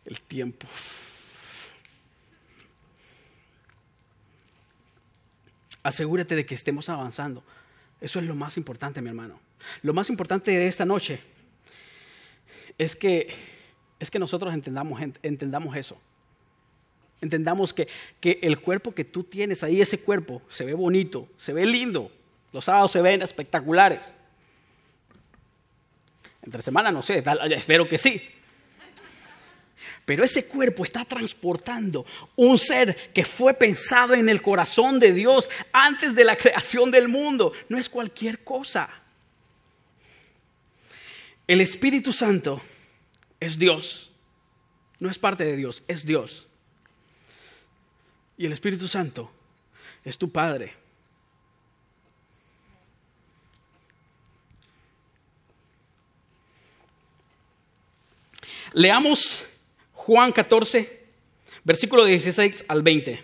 El 0.06 0.20
tiempo. 0.22 0.67
Asegúrate 5.84 6.36
de 6.36 6.46
que 6.46 6.56
estemos 6.56 6.89
avanzando. 6.89 7.44
Eso 8.02 8.20
es 8.20 8.26
lo 8.26 8.36
más 8.36 8.58
importante, 8.58 9.02
mi 9.02 9.10
hermano. 9.10 9.40
Lo 9.84 9.94
más 9.94 10.10
importante 10.10 10.52
de 10.52 10.68
esta 10.68 10.86
noche 10.86 11.22
es 12.80 12.96
que, 12.96 13.34
es 14.00 14.10
que 14.10 14.18
nosotros 14.18 14.54
entendamos, 14.54 15.00
entendamos 15.22 15.78
eso. 15.78 15.98
Entendamos 17.22 17.74
que, 17.74 17.88
que 18.20 18.40
el 18.42 18.60
cuerpo 18.60 18.92
que 18.92 19.06
tú 19.06 19.24
tienes 19.24 19.64
ahí, 19.64 19.80
ese 19.80 20.00
cuerpo, 20.00 20.42
se 20.50 20.66
ve 20.66 20.74
bonito, 20.74 21.30
se 21.38 21.54
ve 21.54 21.68
lindo. 21.68 22.12
Los 22.52 22.66
sábados 22.66 22.92
se 22.92 23.02
ven 23.02 23.22
espectaculares. 23.22 24.16
Entre 26.42 26.64
semana 26.64 26.92
no 26.92 27.04
sé, 27.04 27.24
espero 27.52 27.88
que 27.88 28.00
sí. 28.00 28.20
Pero 30.06 30.24
ese 30.24 30.46
cuerpo 30.46 30.84
está 30.84 31.06
transportando 31.06 32.06
un 32.36 32.58
ser 32.58 33.12
que 33.13 33.26
fue 33.26 33.54
pensado 33.54 34.13
en 34.13 34.30
el 34.30 34.41
corazón 34.41 35.00
de 35.00 35.13
Dios 35.13 35.50
antes 35.72 36.15
de 36.15 36.24
la 36.24 36.36
creación 36.36 36.91
del 36.91 37.08
mundo. 37.08 37.54
No 37.70 37.78
es 37.78 37.89
cualquier 37.89 38.44
cosa. 38.44 38.89
El 41.48 41.62
Espíritu 41.62 42.13
Santo 42.13 42.62
es 43.39 43.58
Dios. 43.58 44.12
No 45.00 45.10
es 45.10 45.17
parte 45.17 45.44
de 45.44 45.56
Dios, 45.56 45.84
es 45.88 46.06
Dios. 46.06 46.48
Y 48.38 48.46
el 48.46 48.54
Espíritu 48.54 48.88
Santo 48.88 49.32
es 50.04 50.17
tu 50.17 50.32
Padre. 50.32 50.74
Leamos 58.74 59.46
Juan 60.06 60.32
14, 60.32 61.00
versículo 61.64 62.06
16 62.06 62.66
al 62.68 62.82
20. 62.82 63.24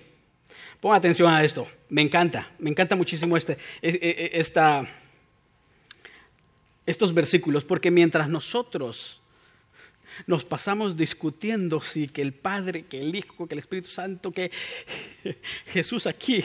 Ponga 0.80 0.98
atención 0.98 1.34
a 1.34 1.44
esto. 1.44 1.68
Me 1.90 2.04
encanta, 2.04 2.52
me 2.60 2.70
encanta 2.70 2.96
muchísimo 2.96 3.36
este, 3.36 3.54
e, 3.82 3.90
e, 3.90 3.98
e, 4.00 4.40
esta, 4.40 4.88
estos 6.86 7.16
versículos, 7.16 7.66
porque 7.66 7.90
mientras 7.90 8.30
nosotros 8.30 9.24
nos 10.28 10.46
pasamos 10.46 10.96
discutiendo 10.96 11.82
si 11.82 12.08
que 12.08 12.22
el 12.22 12.32
Padre, 12.32 12.86
que 12.86 13.02
el 13.02 13.16
Hijo, 13.16 13.48
que 13.48 13.56
el 13.56 13.60
Espíritu 13.60 13.90
Santo, 13.90 14.32
que 14.32 14.52
Jesús 15.74 16.06
aquí 16.06 16.44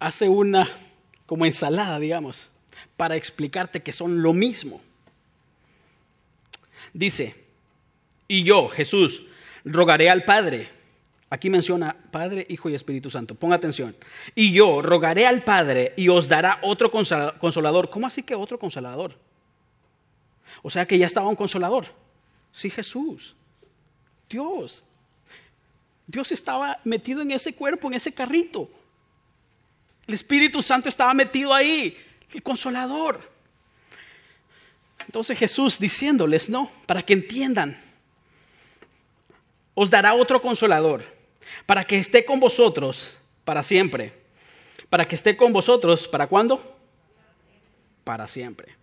hace 0.00 0.28
una 0.28 0.68
como 1.26 1.46
ensalada, 1.46 2.00
digamos, 2.00 2.50
para 2.96 3.14
explicarte 3.14 3.80
que 3.80 3.92
son 3.92 4.22
lo 4.22 4.32
mismo. 4.32 4.82
Dice, 6.94 7.34
y 8.28 8.44
yo, 8.44 8.68
Jesús, 8.68 9.24
rogaré 9.64 10.08
al 10.08 10.24
Padre. 10.24 10.68
Aquí 11.28 11.50
menciona 11.50 11.96
Padre, 12.12 12.46
Hijo 12.48 12.70
y 12.70 12.74
Espíritu 12.74 13.10
Santo. 13.10 13.34
Ponga 13.34 13.56
atención. 13.56 13.96
Y 14.36 14.52
yo 14.52 14.80
rogaré 14.80 15.26
al 15.26 15.42
Padre 15.42 15.92
y 15.96 16.08
os 16.08 16.28
dará 16.28 16.60
otro 16.62 16.90
consolador. 16.92 17.90
¿Cómo 17.90 18.06
así 18.06 18.22
que 18.22 18.36
otro 18.36 18.58
consolador? 18.58 19.18
O 20.62 20.70
sea 20.70 20.86
que 20.86 20.96
ya 20.96 21.06
estaba 21.06 21.28
un 21.28 21.34
consolador. 21.34 21.86
Sí, 22.52 22.70
Jesús. 22.70 23.34
Dios. 24.30 24.84
Dios 26.06 26.30
estaba 26.30 26.78
metido 26.84 27.22
en 27.22 27.32
ese 27.32 27.52
cuerpo, 27.52 27.88
en 27.88 27.94
ese 27.94 28.12
carrito. 28.12 28.70
El 30.06 30.14
Espíritu 30.14 30.62
Santo 30.62 30.88
estaba 30.88 31.12
metido 31.14 31.52
ahí. 31.52 31.96
El 32.32 32.42
consolador. 32.44 33.33
Entonces 35.06 35.38
Jesús 35.38 35.78
diciéndoles, 35.78 36.48
no, 36.48 36.70
para 36.86 37.02
que 37.02 37.12
entiendan, 37.12 37.80
os 39.74 39.90
dará 39.90 40.14
otro 40.14 40.40
consolador, 40.40 41.04
para 41.66 41.84
que 41.84 41.98
esté 41.98 42.24
con 42.24 42.40
vosotros 42.40 43.16
para 43.44 43.62
siempre. 43.62 44.12
Para 44.88 45.06
que 45.06 45.14
esté 45.14 45.36
con 45.36 45.52
vosotros, 45.52 46.08
¿para 46.08 46.26
cuándo? 46.26 46.76
Para 48.04 48.28
siempre. 48.28 48.76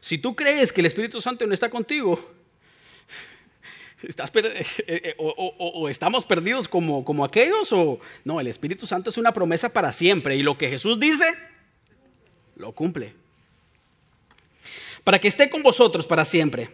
Si 0.00 0.18
tú 0.18 0.34
crees 0.34 0.72
que 0.72 0.80
el 0.80 0.86
Espíritu 0.86 1.20
Santo 1.20 1.46
no 1.46 1.54
está 1.54 1.68
contigo, 1.68 2.18
estás 4.02 4.30
eh, 4.34 4.64
eh, 4.86 5.14
o, 5.18 5.88
estamos 5.88 6.24
perdidos 6.24 6.68
como, 6.68 7.04
como 7.04 7.24
aquellos, 7.24 7.72
o 7.72 8.00
no, 8.24 8.40
el 8.40 8.46
Espíritu 8.46 8.86
Santo 8.86 9.10
es 9.10 9.18
una 9.18 9.32
promesa 9.32 9.68
para 9.68 9.92
siempre 9.92 10.36
y 10.36 10.42
lo 10.42 10.56
que 10.56 10.68
Jesús 10.68 10.98
dice, 10.98 11.26
lo 12.56 12.72
cumple. 12.72 13.14
Para 15.10 15.18
que 15.18 15.26
esté 15.26 15.50
con 15.50 15.64
vosotros 15.64 16.06
para 16.06 16.24
siempre, 16.24 16.70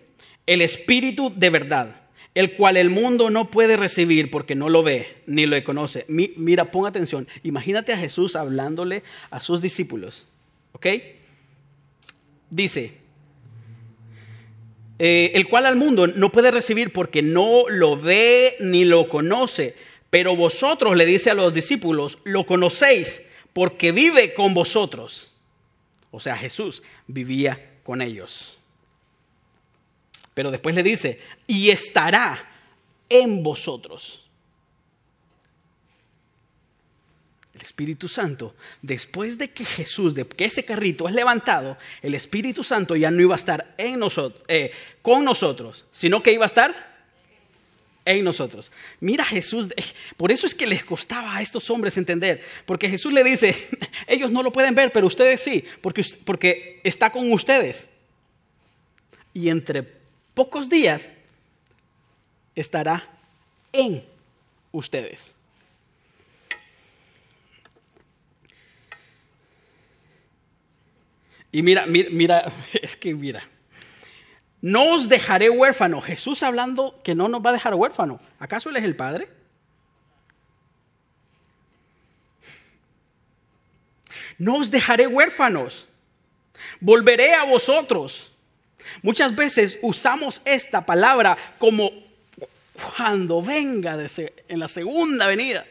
el 0.46 0.60
Espíritu 0.60 1.32
de 1.34 1.48
verdad, 1.48 2.02
el 2.34 2.54
cual 2.54 2.76
el 2.76 2.90
mundo 2.90 3.30
no 3.30 3.50
puede 3.50 3.78
recibir 3.78 4.30
porque 4.30 4.54
no 4.54 4.68
lo 4.68 4.82
ve 4.82 5.22
ni 5.24 5.46
lo 5.46 5.64
conoce. 5.64 6.04
mira, 6.06 6.70
pon 6.70 6.86
atención, 6.86 7.26
imagínate 7.44 7.94
a 7.94 7.98
Jesús 7.98 8.36
hablándole 8.36 9.04
a 9.30 9.40
sus 9.40 9.62
discípulos, 9.62 10.26
¿ok? 10.72 10.86
Dice, 12.50 12.98
eh, 14.98 15.32
el 15.32 15.48
cual 15.48 15.64
al 15.64 15.76
mundo 15.76 16.06
no 16.06 16.30
puede 16.30 16.50
recibir 16.50 16.92
porque 16.92 17.22
no 17.22 17.66
lo 17.70 17.96
ve 17.96 18.56
ni 18.60 18.84
lo 18.84 19.08
conoce. 19.08 19.76
Pero 20.10 20.36
vosotros, 20.36 20.94
le 20.94 21.06
dice 21.06 21.30
a 21.30 21.34
los 21.34 21.54
discípulos, 21.54 22.18
lo 22.24 22.44
conocéis 22.44 23.22
porque 23.54 23.92
vive 23.92 24.34
con 24.34 24.52
vosotros. 24.52 25.32
O 26.10 26.20
sea, 26.20 26.36
Jesús 26.36 26.82
vivía 27.06 27.72
con 27.86 28.02
ellos. 28.02 28.58
Pero 30.34 30.50
después 30.50 30.74
le 30.74 30.82
dice, 30.82 31.20
y 31.46 31.70
estará 31.70 32.50
en 33.08 33.44
vosotros. 33.44 34.24
El 37.54 37.62
Espíritu 37.62 38.08
Santo, 38.08 38.56
después 38.82 39.38
de 39.38 39.52
que 39.52 39.64
Jesús, 39.64 40.16
de 40.16 40.26
que 40.26 40.46
ese 40.46 40.64
carrito 40.64 41.08
es 41.08 41.14
levantado, 41.14 41.78
el 42.02 42.16
Espíritu 42.16 42.64
Santo 42.64 42.96
ya 42.96 43.12
no 43.12 43.22
iba 43.22 43.36
a 43.36 43.38
estar 43.38 43.72
en 43.78 44.00
eh, 44.48 44.72
con 45.00 45.24
nosotros, 45.24 45.86
sino 45.92 46.24
que 46.24 46.32
iba 46.32 46.44
a 46.44 46.46
estar 46.46 46.95
en 48.06 48.24
nosotros. 48.24 48.70
Mira 49.00 49.24
Jesús, 49.24 49.68
por 50.16 50.32
eso 50.32 50.46
es 50.46 50.54
que 50.54 50.66
les 50.66 50.84
costaba 50.84 51.36
a 51.36 51.42
estos 51.42 51.68
hombres 51.68 51.98
entender, 51.98 52.42
porque 52.64 52.88
Jesús 52.88 53.12
le 53.12 53.22
dice, 53.22 53.68
ellos 54.06 54.30
no 54.30 54.42
lo 54.42 54.52
pueden 54.52 54.74
ver, 54.74 54.92
pero 54.92 55.06
ustedes 55.06 55.40
sí, 55.40 55.64
porque, 55.82 56.04
porque 56.24 56.80
está 56.84 57.10
con 57.10 57.30
ustedes. 57.32 57.88
Y 59.34 59.50
entre 59.50 59.82
pocos 60.32 60.70
días 60.70 61.12
estará 62.54 63.06
en 63.72 64.02
ustedes. 64.72 65.34
Y 71.52 71.62
mira, 71.62 71.86
mira, 71.86 72.08
mira, 72.10 72.52
es 72.72 72.96
que 72.96 73.14
mira, 73.14 73.46
no 74.60 74.94
os 74.94 75.08
dejaré 75.08 75.50
huérfano. 75.50 76.00
Jesús 76.00 76.42
hablando 76.42 77.00
que 77.02 77.14
no 77.14 77.28
nos 77.28 77.44
va 77.44 77.50
a 77.50 77.54
dejar 77.54 77.74
huérfano. 77.74 78.20
¿Acaso 78.38 78.70
Él 78.70 78.76
es 78.76 78.84
el 78.84 78.96
Padre? 78.96 79.28
No 84.38 84.56
os 84.56 84.70
dejaré 84.70 85.06
huérfanos. 85.06 85.88
Volveré 86.80 87.34
a 87.34 87.44
vosotros. 87.44 88.32
Muchas 89.02 89.34
veces 89.34 89.78
usamos 89.82 90.42
esta 90.44 90.84
palabra 90.84 91.36
como 91.58 91.90
cuando 92.96 93.42
venga 93.42 93.98
en 94.48 94.58
la 94.58 94.68
segunda 94.68 95.26
venida. 95.26 95.66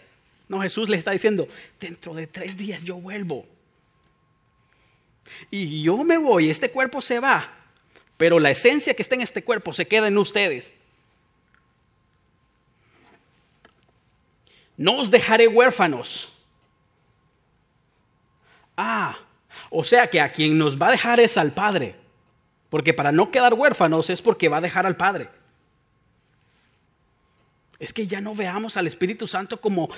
No, 0.48 0.62
Jesús 0.62 0.90
le 0.90 0.98
está 0.98 1.12
diciendo, 1.12 1.48
dentro 1.80 2.14
de 2.14 2.28
tres 2.28 2.56
días 2.56 2.84
yo 2.84 2.98
vuelvo 2.98 3.46
y 5.50 5.82
yo 5.82 5.98
me 6.04 6.18
voy, 6.18 6.50
este 6.50 6.72
cuerpo 6.72 7.02
se 7.02 7.20
va, 7.20 7.55
pero 8.18 8.40
la 8.40 8.52
esencia 8.52 8.94
que 8.94 9.02
está 9.02 9.16
en 9.16 9.22
este 9.22 9.44
cuerpo 9.44 9.74
se 9.74 9.88
queda 9.88 10.08
en 10.08 10.18
ustedes. 10.18 10.74
No 14.78 14.98
os 14.98 15.12
dejaré 15.12 15.48
huérfanos. 15.48 16.34
Ah, 18.78 19.18
o 19.70 19.84
sea 19.84 20.10
que 20.10 20.20
a 20.20 20.32
quien 20.32 20.58
nos 20.58 20.78
va 20.78 20.88
a 20.88 20.92
dejar 20.92 21.20
es 21.20 21.38
al 21.38 21.54
Padre. 21.54 21.96
Porque 22.70 22.94
para 22.94 23.12
no 23.12 23.32
quedar 23.32 23.54
huérfanos 23.54 24.10
es 24.10 24.22
porque 24.22 24.50
va 24.50 24.58
a 24.58 24.62
dejar 24.62 24.86
al 24.86 24.98
Padre. 24.98 25.30
Es 27.80 27.94
que 27.94 28.08
ya 28.08 28.22
no 28.22 28.36
veamos 28.36 28.78
al 28.78 28.88
Espíritu 28.88 29.28
Santo 29.28 29.60
como 29.60 29.90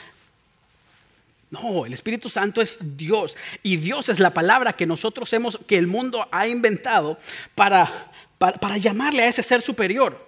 no, 1.50 1.86
el 1.86 1.94
Espíritu 1.94 2.30
Santo 2.30 2.62
es 2.62 2.78
Dios 2.98 3.38
y 3.64 3.78
Dios 3.78 4.10
es 4.10 4.20
la 4.20 4.34
palabra 4.34 4.74
que 4.74 4.86
nosotros 4.86 5.32
hemos, 5.32 5.58
que 5.66 5.78
el 5.78 5.88
mundo 5.88 6.28
ha 6.32 6.46
inventado 6.48 7.18
para, 7.56 8.12
para, 8.38 8.78
llamarle 8.78 9.24
a 9.24 9.28
ese 9.28 9.44
ser 9.44 9.62
superior. 9.62 10.28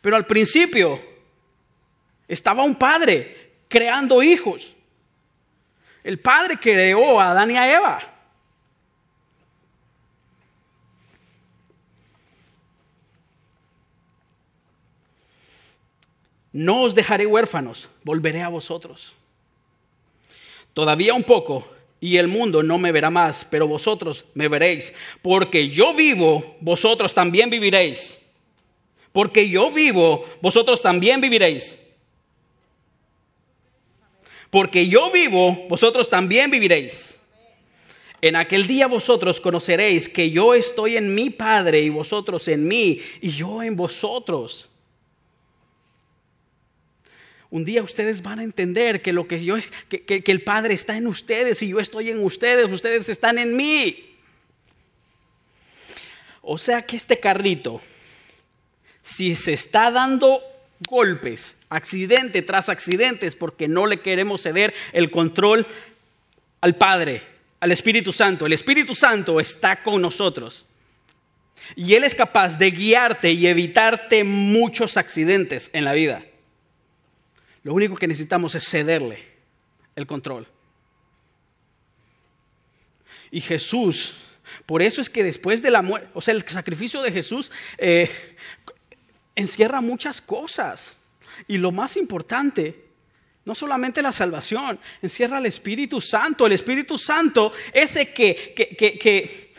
Pero 0.00 0.14
al 0.14 0.26
principio 0.26 1.02
estaba 2.28 2.62
un 2.62 2.76
padre 2.76 3.54
creando 3.68 4.22
hijos. 4.22 4.74
El 6.04 6.20
padre 6.20 6.56
creó 6.56 7.20
a 7.20 7.30
Adán 7.30 7.50
y 7.50 7.56
a 7.56 7.74
Eva. 7.74 8.10
No 16.52 16.82
os 16.82 16.94
dejaré 16.94 17.26
huérfanos, 17.26 17.88
volveré 18.04 18.42
a 18.42 18.48
vosotros. 18.48 19.16
Todavía 20.74 21.14
un 21.14 21.22
poco 21.22 21.66
y 22.00 22.18
el 22.18 22.28
mundo 22.28 22.62
no 22.62 22.76
me 22.76 22.92
verá 22.92 23.08
más, 23.08 23.46
pero 23.48 23.66
vosotros 23.66 24.26
me 24.34 24.48
veréis. 24.48 24.92
Porque 25.22 25.70
yo 25.70 25.94
vivo, 25.94 26.56
vosotros 26.60 27.14
también 27.14 27.48
viviréis. 27.48 28.18
Porque 29.12 29.48
yo 29.48 29.70
vivo, 29.70 30.26
vosotros 30.42 30.82
también 30.82 31.20
viviréis. 31.20 31.78
Porque 34.50 34.88
yo 34.88 35.10
vivo, 35.10 35.66
vosotros 35.68 36.10
también 36.10 36.50
viviréis. 36.50 37.20
En 38.20 38.36
aquel 38.36 38.66
día 38.66 38.86
vosotros 38.86 39.40
conoceréis 39.40 40.08
que 40.08 40.30
yo 40.30 40.54
estoy 40.54 40.96
en 40.96 41.14
mi 41.14 41.30
Padre 41.30 41.80
y 41.80 41.90
vosotros 41.90 42.48
en 42.48 42.66
mí 42.66 42.98
y 43.20 43.30
yo 43.30 43.62
en 43.62 43.76
vosotros 43.76 44.70
un 47.54 47.64
día 47.64 47.84
ustedes 47.84 48.20
van 48.20 48.40
a 48.40 48.42
entender 48.42 49.00
que 49.00 49.12
lo 49.12 49.28
que 49.28 49.44
yo 49.44 49.54
que, 49.88 50.24
el 50.26 50.42
Padre 50.42 50.74
está 50.74 50.96
en 50.96 51.06
ustedes 51.06 51.62
y 51.62 51.68
yo 51.68 51.78
estoy 51.78 52.10
en 52.10 52.18
ustedes, 52.24 52.66
ustedes 52.68 53.08
están 53.08 53.38
en 53.38 53.56
mí. 53.56 54.16
O 56.42 56.58
sea 56.58 56.84
que 56.84 56.96
este 56.96 57.20
carrito, 57.20 57.80
si 59.04 59.36
se 59.36 59.52
está 59.52 59.92
dando 59.92 60.42
golpes, 60.90 61.56
accidente 61.68 62.42
tras 62.42 62.68
accidentes, 62.68 63.36
porque 63.36 63.68
no 63.68 63.86
le 63.86 64.00
queremos 64.00 64.42
ceder 64.42 64.74
el 64.92 65.12
control 65.12 65.64
al 66.60 66.74
Padre, 66.74 67.22
al 67.60 67.70
Espíritu 67.70 68.12
Santo. 68.12 68.46
El 68.46 68.52
Espíritu 68.52 68.96
Santo 68.96 69.38
está 69.38 69.80
con 69.84 70.02
nosotros. 70.02 70.66
Y 71.76 71.94
Él 71.94 72.02
es 72.02 72.16
capaz 72.16 72.58
de 72.58 72.72
guiarte 72.72 73.30
y 73.30 73.46
evitarte 73.46 74.24
muchos 74.24 74.96
accidentes 74.96 75.70
en 75.72 75.84
la 75.84 75.92
vida. 75.92 76.24
Lo 77.64 77.74
único 77.74 77.96
que 77.96 78.06
necesitamos 78.06 78.54
es 78.54 78.68
cederle 78.68 79.24
el 79.96 80.06
control. 80.06 80.46
Y 83.30 83.40
Jesús, 83.40 84.14
por 84.66 84.82
eso 84.82 85.00
es 85.00 85.10
que 85.10 85.24
después 85.24 85.62
de 85.62 85.70
la 85.70 85.82
muerte, 85.82 86.08
o 86.14 86.20
sea, 86.20 86.34
el 86.34 86.46
sacrificio 86.46 87.02
de 87.02 87.10
Jesús 87.10 87.50
eh, 87.78 88.08
encierra 89.34 89.80
muchas 89.80 90.20
cosas. 90.20 90.98
Y 91.48 91.56
lo 91.58 91.72
más 91.72 91.96
importante, 91.96 92.84
no 93.46 93.54
solamente 93.54 94.02
la 94.02 94.12
salvación, 94.12 94.78
encierra 95.02 95.38
el 95.38 95.46
Espíritu 95.46 96.00
Santo. 96.00 96.46
El 96.46 96.52
Espíritu 96.52 96.98
Santo, 96.98 97.50
ese 97.72 98.12
que, 98.12 98.52
que, 98.54 98.76
que 98.76 98.98
que 98.98 99.54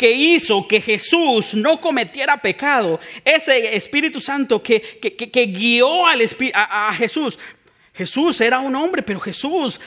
hizo 0.00 0.66
que 0.66 0.80
Jesús 0.80 1.54
no 1.54 1.80
cometiera 1.80 2.40
pecado, 2.40 2.98
ese 3.24 3.76
Espíritu 3.76 4.20
Santo 4.20 4.62
que, 4.62 5.00
guió 5.54 6.06
al, 6.06 6.20
a, 6.54 6.88
a 6.88 6.92
Jesús. 6.94 7.38
Jesús 7.94 8.40
era 8.40 8.58
un 8.58 8.74
hombre, 8.74 9.02
pero 9.02 9.20
Jesús 9.20 9.78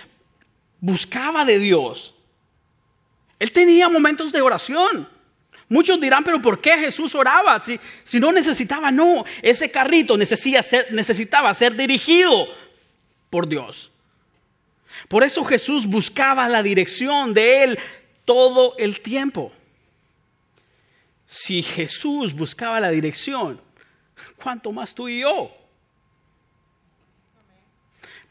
buscaba 0.80 1.44
de 1.44 1.60
Dios. 1.60 2.14
Él 3.40 3.52
tenía 3.52 3.90
momentos 3.90 4.32
de 4.32 4.42
oración. 4.42 5.10
Muchos 5.68 6.00
dirán, 6.00 6.24
pero 6.24 6.42
¿por 6.42 6.62
qué 6.62 6.78
Jesús 6.78 7.16
oraba 7.16 7.60
si, 7.60 7.80
si 8.04 8.20
no 8.20 8.32
necesitaba? 8.32 8.92
No, 8.92 9.26
ese 9.42 9.72
carrito 9.72 10.16
ser, 10.26 10.88
necesitaba 10.92 11.54
ser 11.54 11.76
dirigido 11.76 12.48
por 13.30 13.48
Dios. 13.48 13.92
Por 15.08 15.24
eso 15.24 15.44
Jesús 15.44 15.88
buscaba 15.88 16.48
la 16.48 16.62
dirección 16.62 17.34
de 17.34 17.64
Él 17.64 17.80
todo 18.24 18.76
el 18.78 19.02
tiempo. 19.02 19.52
Si 21.26 21.64
Jesús 21.64 22.34
buscaba 22.34 22.80
la 22.80 22.90
dirección, 22.90 23.60
¿cuánto 24.42 24.72
más 24.72 24.94
tú 24.94 25.10
y 25.10 25.22
yo? 25.22 25.52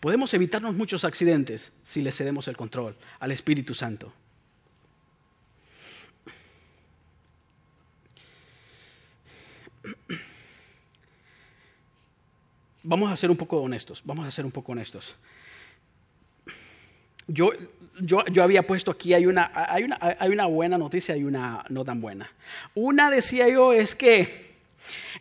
Podemos 0.01 0.33
evitarnos 0.35 0.75
muchos 0.75 1.05
accidentes 1.05 1.73
si 1.83 2.03
le 2.03 2.13
cedemos 2.13 2.47
el 2.49 2.57
control 2.57 2.97
al 3.19 3.33
Espíritu 3.33 3.75
Santo. 3.75 4.13
Vamos 12.83 13.11
a 13.11 13.17
ser 13.17 13.31
un 13.31 13.37
poco 13.39 13.63
honestos, 13.63 14.03
vamos 14.05 14.27
a 14.27 14.31
ser 14.31 14.45
un 14.45 14.53
poco 14.53 14.73
honestos. 14.73 15.17
Yo, 17.27 17.49
yo, 18.01 18.25
yo, 18.27 18.43
había 18.43 18.67
puesto 18.67 18.91
aquí, 18.91 19.15
hay 19.15 19.27
una, 19.27 19.51
hay, 19.55 19.85
una, 19.85 19.99
hay 20.01 20.31
una 20.31 20.47
buena 20.47 20.79
noticia 20.79 21.17
y 21.17 21.25
una 21.25 21.65
no 21.69 21.85
tan 21.85 22.01
buena. 22.01 22.31
Una, 22.75 23.11
decía 23.11 23.49
yo, 23.49 23.73
es 23.73 23.95
que 23.95 24.55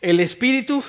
el 0.02 0.20
Espíritu 0.20 0.84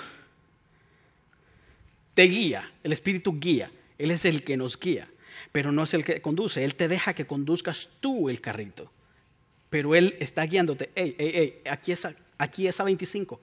te 2.14 2.22
guía, 2.24 2.72
el 2.82 2.92
Espíritu 2.92 3.38
guía, 3.38 3.70
Él 3.98 4.10
es 4.10 4.24
el 4.24 4.44
que 4.44 4.56
nos 4.56 4.78
guía, 4.78 5.08
pero 5.52 5.72
no 5.72 5.82
es 5.82 5.94
el 5.94 6.04
que 6.04 6.20
conduce, 6.22 6.64
Él 6.64 6.74
te 6.74 6.88
deja 6.88 7.14
que 7.14 7.26
conduzcas 7.26 7.88
tú 8.00 8.28
el 8.28 8.40
carrito, 8.40 8.90
pero 9.70 9.94
Él 9.94 10.16
está 10.20 10.44
guiándote, 10.44 10.90
hey, 10.94 11.14
hey, 11.18 11.32
hey, 11.34 11.62
aquí 11.70 11.92
es, 11.92 12.08
aquí 12.38 12.66
es 12.66 12.80
a 12.80 12.84
25. 12.84 13.40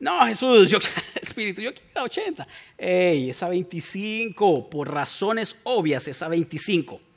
No, 0.00 0.26
Jesús, 0.26 0.70
yo, 0.70 0.78
Espíritu, 1.20 1.60
yo 1.60 1.74
quiero 1.74 2.04
80. 2.04 2.48
Ey, 2.78 3.30
esa 3.30 3.48
25, 3.50 4.70
por 4.70 4.90
razones 4.90 5.54
obvias, 5.62 6.08
esa 6.08 6.26
25. 6.26 7.09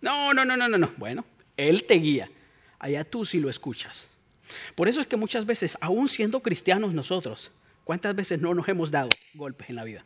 No, 0.00 0.32
no, 0.32 0.44
no, 0.44 0.56
no, 0.56 0.68
no, 0.68 0.78
no. 0.78 0.92
Bueno, 0.96 1.24
Él 1.56 1.84
te 1.84 1.94
guía. 1.94 2.30
Allá 2.78 3.04
tú 3.04 3.24
sí 3.24 3.40
lo 3.40 3.50
escuchas. 3.50 4.08
Por 4.74 4.88
eso 4.88 5.00
es 5.00 5.06
que 5.06 5.16
muchas 5.16 5.44
veces, 5.44 5.76
aún 5.80 6.08
siendo 6.08 6.40
cristianos 6.40 6.94
nosotros, 6.94 7.50
¿cuántas 7.84 8.14
veces 8.14 8.40
no 8.40 8.54
nos 8.54 8.68
hemos 8.68 8.90
dado 8.90 9.10
golpes 9.34 9.68
en 9.68 9.76
la 9.76 9.84
vida? 9.84 10.04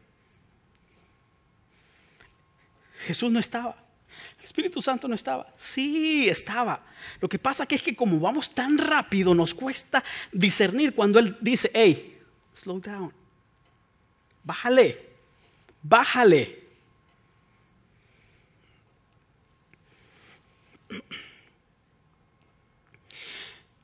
Jesús 3.06 3.30
no 3.30 3.38
estaba. 3.38 3.76
El 4.38 4.44
Espíritu 4.44 4.80
Santo 4.80 5.08
no 5.08 5.14
estaba. 5.14 5.52
Sí, 5.56 6.28
estaba. 6.28 6.84
Lo 7.20 7.28
que 7.28 7.38
pasa 7.38 7.66
que 7.66 7.74
es 7.74 7.82
que 7.82 7.94
como 7.94 8.18
vamos 8.18 8.52
tan 8.52 8.78
rápido, 8.78 9.34
nos 9.34 9.54
cuesta 9.54 10.02
discernir 10.32 10.94
cuando 10.94 11.18
Él 11.18 11.36
dice, 11.40 11.70
hey, 11.74 12.18
slow 12.54 12.80
down. 12.80 13.12
Bájale. 14.44 15.10
Bájale. 15.82 16.61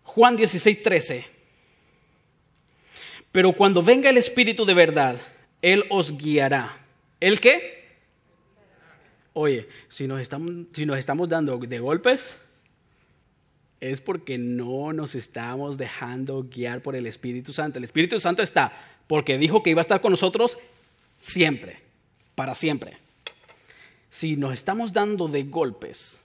Juan 0.02 0.36
16, 0.36 0.82
13. 0.82 1.26
Pero 3.30 3.52
cuando 3.52 3.82
venga 3.82 4.10
el 4.10 4.16
Espíritu 4.16 4.64
de 4.64 4.74
verdad, 4.74 5.20
Él 5.62 5.84
os 5.90 6.16
guiará. 6.16 6.76
¿El 7.20 7.40
qué? 7.40 7.78
Oye, 9.32 9.68
si 9.88 10.08
nos 10.08 10.20
estamos, 10.20 10.50
si 10.72 10.86
nos 10.86 10.98
estamos 10.98 11.28
dando 11.28 11.56
de 11.58 11.78
golpes, 11.78 12.38
es 13.80 14.00
porque 14.00 14.38
no 14.38 14.92
nos 14.92 15.14
estamos 15.14 15.78
dejando 15.78 16.42
guiar 16.42 16.82
por 16.82 16.96
el 16.96 17.06
Espíritu 17.06 17.52
Santo. 17.52 17.78
El 17.78 17.84
Espíritu 17.84 18.18
Santo 18.18 18.42
está 18.42 18.72
porque 19.06 19.38
dijo 19.38 19.62
que 19.62 19.70
iba 19.70 19.80
a 19.80 19.82
estar 19.82 20.00
con 20.00 20.10
nosotros 20.10 20.58
siempre, 21.16 21.80
para 22.34 22.54
siempre. 22.54 22.98
Si 24.10 24.36
nos 24.36 24.54
estamos 24.54 24.92
dando 24.92 25.28
de 25.28 25.44
golpes, 25.44 26.20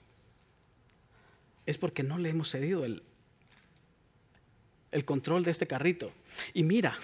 es 1.65 1.78
porque 1.78 2.04
no 2.04 2.17
le 2.17 2.30
hemos 2.30 2.52
cedido 2.52 2.86
el, 2.86 3.04
el 4.91 5.06
control 5.06 5.43
de 5.43 5.52
este 5.52 5.67
carrito. 5.67 6.12
Y 6.54 6.63
mira, 6.63 6.97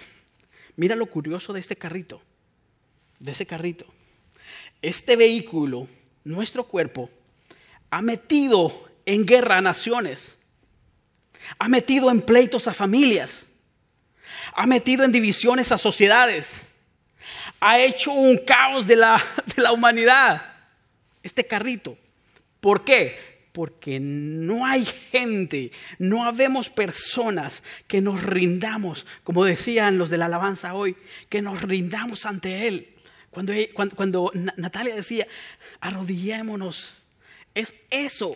mira 0.76 0.96
lo 0.96 1.06
curioso 1.06 1.52
de 1.52 1.60
este 1.60 1.76
carrito, 1.76 2.22
de 3.18 3.32
ese 3.32 3.46
carrito. 3.46 3.86
Este 4.82 5.16
vehículo 5.16 5.88
nuestro 6.24 6.64
cuerpo 6.64 7.10
ha 7.90 8.02
metido 8.02 8.88
en 9.06 9.26
guerra 9.26 9.58
a 9.58 9.62
naciones, 9.62 10.38
ha 11.58 11.68
metido 11.68 12.10
en 12.10 12.20
pleitos 12.20 12.68
a 12.68 12.74
familias, 12.74 13.46
ha 14.54 14.66
metido 14.66 15.04
en 15.04 15.12
divisiones 15.12 15.72
a 15.72 15.78
sociedades, 15.78 16.68
ha 17.60 17.78
hecho 17.80 18.12
un 18.12 18.38
caos 18.38 18.86
de 18.86 18.96
la, 18.96 19.22
de 19.56 19.62
la 19.62 19.72
humanidad, 19.72 20.54
este 21.22 21.46
carrito. 21.46 21.98
¿Por 22.60 22.84
qué? 22.84 23.29
Porque 23.60 24.00
no 24.00 24.64
hay 24.64 24.86
gente, 24.86 25.70
no 25.98 26.24
habemos 26.24 26.70
personas 26.70 27.62
que 27.86 28.00
nos 28.00 28.22
rindamos, 28.22 29.04
como 29.22 29.44
decían 29.44 29.98
los 29.98 30.08
de 30.08 30.16
la 30.16 30.24
alabanza 30.24 30.72
hoy, 30.72 30.96
que 31.28 31.42
nos 31.42 31.60
rindamos 31.60 32.24
ante 32.24 32.66
Él. 32.68 32.88
Cuando, 33.30 33.52
cuando, 33.94 34.32
Natalia 34.56 34.94
decía, 34.94 35.26
arrodillémonos, 35.78 37.04
es 37.54 37.74
eso, 37.90 38.34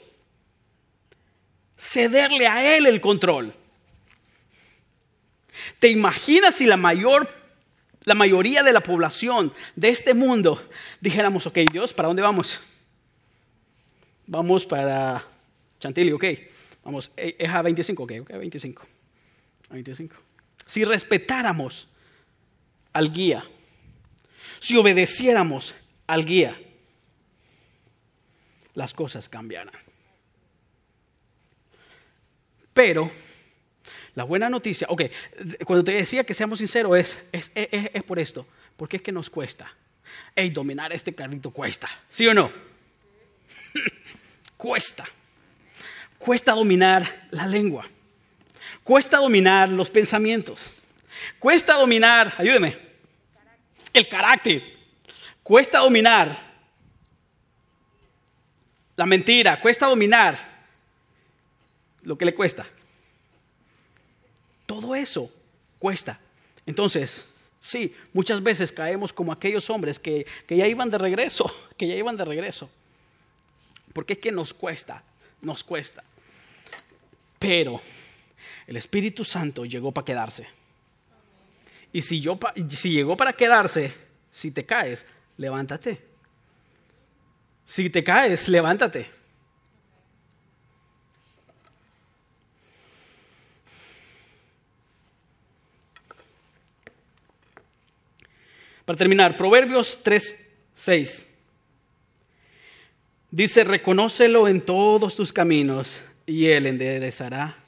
cederle 1.78 2.46
a 2.46 2.76
Él 2.76 2.84
el 2.84 3.00
control. 3.00 3.54
¿Te 5.78 5.88
imaginas 5.88 6.56
si 6.56 6.66
la 6.66 6.76
mayor, 6.76 7.30
la 8.02 8.14
mayoría 8.14 8.62
de 8.62 8.74
la 8.74 8.82
población 8.82 9.54
de 9.74 9.88
este 9.88 10.12
mundo 10.12 10.68
dijéramos, 11.00 11.46
ok, 11.46 11.60
Dios, 11.72 11.94
¿para 11.94 12.08
dónde 12.08 12.20
vamos? 12.20 12.60
Vamos 14.26 14.66
para 14.66 15.24
Chantilly, 15.78 16.12
ok. 16.12 16.24
Vamos, 16.84 17.10
es 17.16 17.48
a 17.48 17.62
25, 17.62 18.02
ok, 18.02 18.12
ok, 18.22 18.30
25. 18.30 18.86
25. 19.70 20.16
Si 20.66 20.84
respetáramos 20.84 21.88
al 22.92 23.12
guía, 23.12 23.44
si 24.60 24.76
obedeciéramos 24.76 25.74
al 26.06 26.24
guía, 26.24 26.58
las 28.74 28.94
cosas 28.94 29.28
cambiarán. 29.28 29.74
Pero 32.72 33.10
la 34.14 34.24
buena 34.24 34.48
noticia, 34.48 34.86
ok, 34.90 35.02
cuando 35.64 35.84
te 35.84 35.92
decía 35.92 36.24
que 36.24 36.34
seamos 36.34 36.58
sinceros 36.58 36.98
es, 36.98 37.18
es, 37.32 37.50
es, 37.54 38.02
por 38.02 38.18
esto, 38.18 38.46
porque 38.76 38.96
es 38.96 39.02
que 39.02 39.12
nos 39.12 39.30
cuesta. 39.30 39.72
Hey, 40.34 40.50
dominar 40.50 40.92
este 40.92 41.14
carrito 41.14 41.50
cuesta, 41.50 41.88
¿sí 42.08 42.26
o 42.26 42.34
no? 42.34 42.73
cuesta. 44.56 45.04
Cuesta 46.18 46.52
dominar 46.52 47.28
la 47.30 47.46
lengua. 47.46 47.84
Cuesta 48.82 49.18
dominar 49.18 49.68
los 49.68 49.90
pensamientos. 49.90 50.80
Cuesta 51.38 51.74
dominar, 51.74 52.34
ayúdeme, 52.38 52.76
el 53.92 54.08
carácter. 54.08 54.62
Cuesta 55.42 55.78
dominar 55.78 56.54
la 58.96 59.06
mentira, 59.06 59.60
cuesta 59.60 59.86
dominar 59.86 60.38
lo 62.02 62.16
que 62.16 62.24
le 62.24 62.34
cuesta. 62.34 62.66
Todo 64.66 64.94
eso 64.94 65.30
cuesta. 65.78 66.18
Entonces, 66.66 67.26
sí, 67.60 67.94
muchas 68.12 68.42
veces 68.42 68.72
caemos 68.72 69.12
como 69.12 69.32
aquellos 69.32 69.68
hombres 69.68 69.98
que, 69.98 70.26
que 70.46 70.56
ya 70.56 70.66
iban 70.66 70.90
de 70.90 70.98
regreso, 70.98 71.50
que 71.76 71.88
ya 71.88 71.94
iban 71.94 72.16
de 72.16 72.24
regreso. 72.24 72.70
Porque 73.94 74.12
es 74.12 74.18
que 74.18 74.32
nos 74.32 74.52
cuesta, 74.52 75.02
nos 75.40 75.64
cuesta. 75.64 76.04
Pero 77.38 77.80
el 78.66 78.76
Espíritu 78.76 79.24
Santo 79.24 79.64
llegó 79.64 79.92
para 79.92 80.04
quedarse. 80.04 80.46
Y 81.92 82.02
si, 82.02 82.20
yo, 82.20 82.38
si 82.70 82.90
llegó 82.90 83.16
para 83.16 83.32
quedarse, 83.32 83.94
si 84.30 84.50
te 84.50 84.66
caes, 84.66 85.06
levántate. 85.36 86.02
Si 87.64 87.88
te 87.88 88.04
caes, 88.04 88.48
levántate. 88.48 89.10
Para 98.84 98.98
terminar, 98.98 99.36
Proverbios 99.36 100.00
3, 100.02 100.50
6. 100.74 101.33
Dice, 103.34 103.64
reconócelo 103.64 104.46
en 104.46 104.60
todos 104.60 105.16
tus 105.16 105.32
caminos 105.32 106.04
y 106.24 106.46
Él 106.46 106.66
enderezará 106.66 107.58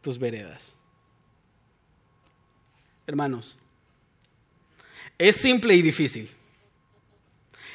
tus 0.00 0.18
veredas 0.18 0.76
hermanos. 3.06 3.56
Es 5.18 5.36
simple 5.36 5.74
y 5.74 5.82
difícil. 5.82 6.30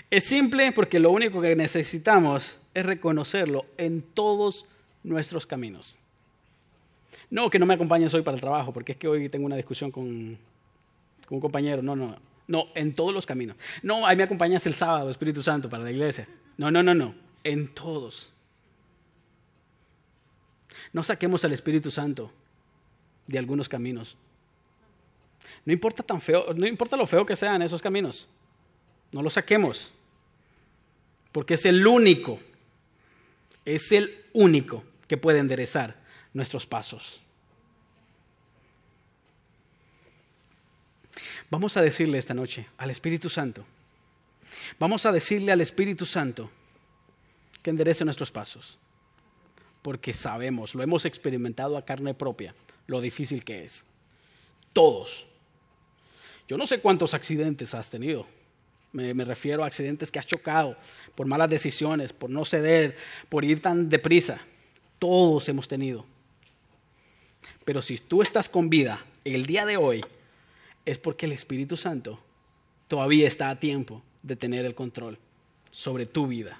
Es 0.09 0.25
simple 0.25 0.71
porque 0.73 0.99
lo 0.99 1.11
único 1.11 1.41
que 1.41 1.55
necesitamos 1.55 2.59
es 2.73 2.85
reconocerlo 2.85 3.65
en 3.77 4.01
todos 4.01 4.65
nuestros 5.03 5.45
caminos. 5.45 5.97
No 7.29 7.49
que 7.49 7.59
no 7.59 7.65
me 7.65 7.73
acompañes 7.73 8.13
hoy 8.13 8.21
para 8.21 8.35
el 8.35 8.41
trabajo, 8.41 8.73
porque 8.73 8.91
es 8.91 8.97
que 8.97 9.07
hoy 9.07 9.29
tengo 9.29 9.45
una 9.45 9.55
discusión 9.55 9.89
con, 9.89 10.37
un 11.29 11.39
compañero. 11.39 11.81
No, 11.81 11.95
no, 11.95 12.17
no, 12.47 12.65
en 12.75 12.93
todos 12.93 13.13
los 13.13 13.25
caminos. 13.25 13.55
No, 13.81 14.05
ahí 14.05 14.17
me 14.17 14.23
acompañas 14.23 14.65
el 14.67 14.75
sábado, 14.75 15.09
Espíritu 15.09 15.41
Santo, 15.41 15.69
para 15.69 15.83
la 15.83 15.91
iglesia. 15.91 16.27
No, 16.61 16.69
no, 16.69 16.83
no, 16.83 16.93
no, 16.93 17.15
en 17.43 17.69
todos. 17.69 18.31
No 20.93 21.03
saquemos 21.03 21.43
al 21.43 21.53
Espíritu 21.53 21.89
Santo 21.89 22.31
de 23.25 23.39
algunos 23.39 23.67
caminos. 23.67 24.15
No 25.65 25.73
importa, 25.73 26.03
tan 26.03 26.21
feo, 26.21 26.53
no 26.53 26.67
importa 26.67 26.95
lo 26.95 27.07
feo 27.07 27.25
que 27.25 27.35
sean 27.35 27.63
esos 27.63 27.81
caminos. 27.81 28.27
No 29.11 29.23
los 29.23 29.33
saquemos. 29.33 29.91
Porque 31.31 31.55
es 31.55 31.65
el 31.65 31.87
único, 31.87 32.39
es 33.65 33.91
el 33.91 34.23
único 34.31 34.83
que 35.07 35.17
puede 35.17 35.39
enderezar 35.39 35.95
nuestros 36.31 36.67
pasos. 36.67 37.23
Vamos 41.49 41.75
a 41.75 41.81
decirle 41.81 42.19
esta 42.19 42.35
noche 42.35 42.67
al 42.77 42.91
Espíritu 42.91 43.31
Santo, 43.31 43.65
vamos 44.79 45.05
a 45.05 45.11
decirle 45.11 45.51
al 45.51 45.61
Espíritu 45.61 46.05
Santo 46.05 46.49
que 47.61 47.69
enderece 47.69 48.05
nuestros 48.05 48.31
pasos, 48.31 48.77
porque 49.81 50.13
sabemos, 50.13 50.75
lo 50.75 50.83
hemos 50.83 51.05
experimentado 51.05 51.77
a 51.77 51.85
carne 51.85 52.13
propia, 52.13 52.55
lo 52.87 53.01
difícil 53.01 53.43
que 53.43 53.63
es. 53.63 53.85
Todos. 54.73 55.27
Yo 56.47 56.57
no 56.57 56.67
sé 56.67 56.79
cuántos 56.79 57.13
accidentes 57.13 57.73
has 57.73 57.89
tenido. 57.89 58.27
Me, 58.93 59.13
refiero 59.23 59.63
a 59.63 59.67
accidentes 59.67 60.11
que 60.11 60.19
has 60.19 60.27
chocado 60.27 60.75
por 61.15 61.25
malas 61.25 61.49
decisiones, 61.49 62.11
por 62.11 62.29
no 62.29 62.43
ceder, 62.43 62.97
por 63.29 63.45
ir 63.45 63.61
tan 63.61 63.87
deprisa. 63.87 64.41
Todos 64.99 65.47
hemos 65.47 65.67
tenido. 65.67 66.05
Pero 67.63 67.81
si 67.81 67.97
tú 67.97 68.21
estás 68.21 68.49
con 68.49 68.69
vida 68.69 69.05
el 69.23 69.45
día 69.45 69.65
de 69.65 69.77
hoy, 69.77 70.01
es 70.85 70.97
porque 70.97 71.25
el 71.25 71.31
Espíritu 71.31 71.77
Santo 71.77 72.19
todavía 72.87 73.27
está 73.27 73.49
a 73.49 73.59
tiempo 73.59 74.03
de 74.23 74.35
tener 74.35 74.65
el 74.65 74.75
control 74.75 75.17
sobre 75.71 76.05
tu 76.05 76.27
vida. 76.27 76.59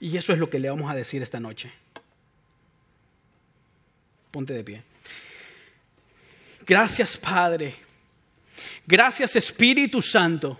Y 0.00 0.16
eso 0.16 0.32
es 0.32 0.38
lo 0.38 0.50
que 0.50 0.58
le 0.58 0.70
vamos 0.70 0.90
a 0.90 0.94
decir 0.94 1.22
esta 1.22 1.40
noche. 1.40 1.72
Ponte 4.30 4.52
de 4.52 4.64
pie. 4.64 4.82
Gracias 6.66 7.16
Padre. 7.16 7.74
Gracias 8.86 9.36
Espíritu 9.36 10.00
Santo 10.02 10.58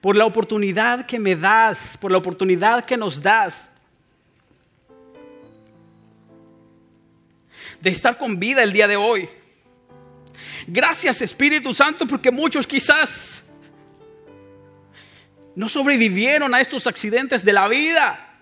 por 0.00 0.16
la 0.16 0.26
oportunidad 0.26 1.06
que 1.06 1.18
me 1.18 1.34
das, 1.34 1.96
por 1.98 2.10
la 2.10 2.18
oportunidad 2.18 2.84
que 2.84 2.96
nos 2.96 3.20
das 3.20 3.70
de 7.80 7.90
estar 7.90 8.18
con 8.18 8.38
vida 8.38 8.62
el 8.62 8.72
día 8.72 8.88
de 8.88 8.96
hoy. 8.96 9.28
Gracias 10.66 11.22
Espíritu 11.22 11.72
Santo 11.72 12.06
porque 12.06 12.30
muchos 12.30 12.66
quizás 12.66 13.44
no 15.56 15.70
sobrevivieron 15.70 16.54
a 16.54 16.60
estos 16.60 16.86
accidentes 16.86 17.44
de 17.44 17.52
la 17.52 17.66
vida 17.66 18.38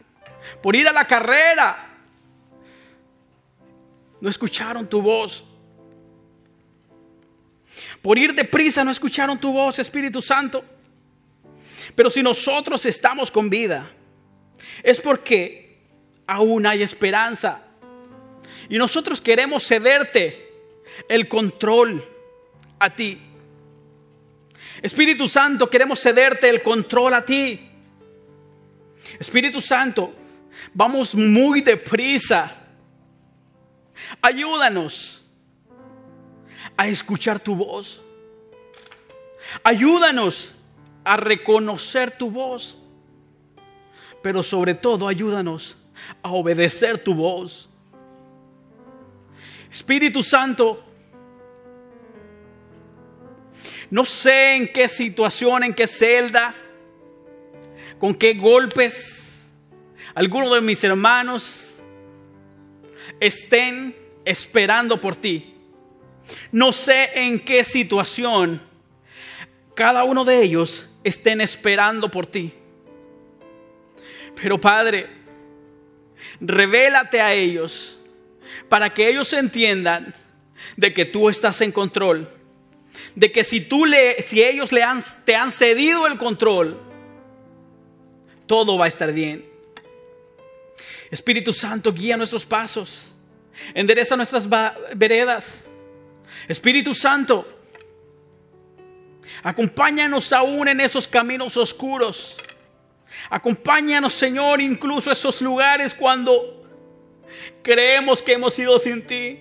por 0.61 0.75
ir 0.75 0.87
a 0.89 0.93
la 0.93 1.07
carrera. 1.07 1.87
No 4.21 4.29
escucharon 4.29 4.87
tu 4.87 5.01
voz. 5.01 5.47
Por 8.03 8.19
ir 8.19 8.35
deprisa 8.35 8.85
no 8.85 8.91
escucharon 8.91 9.39
tu 9.39 9.53
voz, 9.53 9.79
Espíritu 9.79 10.21
Santo. 10.21 10.65
Pero 11.95 12.11
si 12.11 12.23
nosotros 12.23 12.85
estamos 12.85 13.31
con 13.31 13.49
vida, 13.49 13.89
es 14.83 15.01
porque 15.01 15.79
aún 16.27 16.67
hay 16.67 16.83
esperanza. 16.83 17.62
Y 18.69 18.77
nosotros 18.77 19.21
queremos 19.21 19.65
cederte 19.67 20.53
el 21.09 21.29
control 21.29 22.05
a 22.81 22.91
ti. 22.91 23.21
Espíritu 24.85 25.26
Santo, 25.26 25.70
queremos 25.70 25.99
cederte 25.99 26.47
el 26.47 26.61
control 26.61 27.14
a 27.14 27.24
ti. 27.24 27.59
Espíritu 29.18 29.59
Santo, 29.59 30.12
vamos 30.74 31.14
muy 31.14 31.62
deprisa. 31.62 32.55
Ayúdanos 34.20 35.24
a 36.76 36.87
escuchar 36.87 37.41
tu 37.41 37.57
voz. 37.57 38.03
Ayúdanos 39.62 40.55
a 41.03 41.16
reconocer 41.16 42.11
tu 42.11 42.30
voz. 42.30 42.76
Pero 44.22 44.43
sobre 44.43 44.74
todo, 44.74 45.09
ayúdanos 45.09 45.78
a 46.22 46.28
obedecer 46.28 46.99
tu 46.99 47.14
voz. 47.14 47.70
Espíritu 49.72 50.22
Santo, 50.22 50.85
no 53.95 54.05
sé 54.05 54.57
en 54.57 54.66
qué 54.66 54.88
situación, 54.88 55.62
en 55.62 55.72
qué 55.72 55.86
celda, 55.86 56.53
con 58.01 58.12
qué 58.12 58.34
golpes 58.34 59.53
algunos 60.16 60.53
de 60.53 60.61
mis 60.61 60.82
hermanos 60.82 61.80
estén 63.20 63.95
esperando 64.24 65.01
por 65.01 65.14
ti. 65.14 65.55
No 66.51 66.72
sé 66.72 67.09
en 67.14 67.38
qué 67.38 67.62
situación 67.62 68.61
cada 69.76 70.03
uno 70.03 70.24
de 70.24 70.42
ellos 70.42 70.88
estén 71.05 71.40
esperando 71.40 72.11
por 72.11 72.26
ti. 72.26 72.53
Pero 74.34 74.61
Padre, 74.61 75.07
revélate 76.40 77.20
a 77.20 77.32
ellos 77.32 77.97
para 78.68 78.92
que 78.92 79.09
ellos 79.09 79.32
entiendan 79.34 80.12
de 80.76 80.92
que 80.92 81.05
tú 81.05 81.28
estás 81.28 81.61
en 81.61 81.70
control, 81.70 82.28
de 83.14 83.32
que 83.32 83.45
si 83.45 83.61
tú 83.61 83.84
le, 83.84 84.22
si 84.22 84.42
ellos 84.42 84.72
le 84.72 84.82
han, 84.82 85.03
te 85.24 85.36
han 85.36 85.53
cedido 85.53 86.07
el 86.07 86.18
control, 86.18 86.80
todo 88.47 88.78
va 88.78 88.86
a 88.86 88.88
estar 88.88 89.12
bien. 89.12 89.45
Espíritu 91.11 91.53
Santo, 91.53 91.92
guía 91.92 92.16
nuestros 92.16 92.45
pasos, 92.45 93.12
endereza 93.72 94.16
nuestras 94.16 94.49
veredas. 94.97 95.64
Espíritu 96.49 96.95
Santo, 96.95 97.47
acompáñanos 99.42 100.32
aún 100.32 100.68
en 100.68 100.80
esos 100.80 101.07
caminos 101.07 101.57
oscuros. 101.57 102.36
Acompáñanos, 103.30 104.12
Señor, 104.12 104.61
incluso 104.61 105.11
a 105.11 105.12
esos 105.12 105.40
lugares 105.40 105.95
cuando 105.95 106.66
creemos 107.62 108.22
que 108.22 108.32
hemos 108.32 108.59
ido 108.59 108.78
sin 108.78 109.07
ti. 109.07 109.40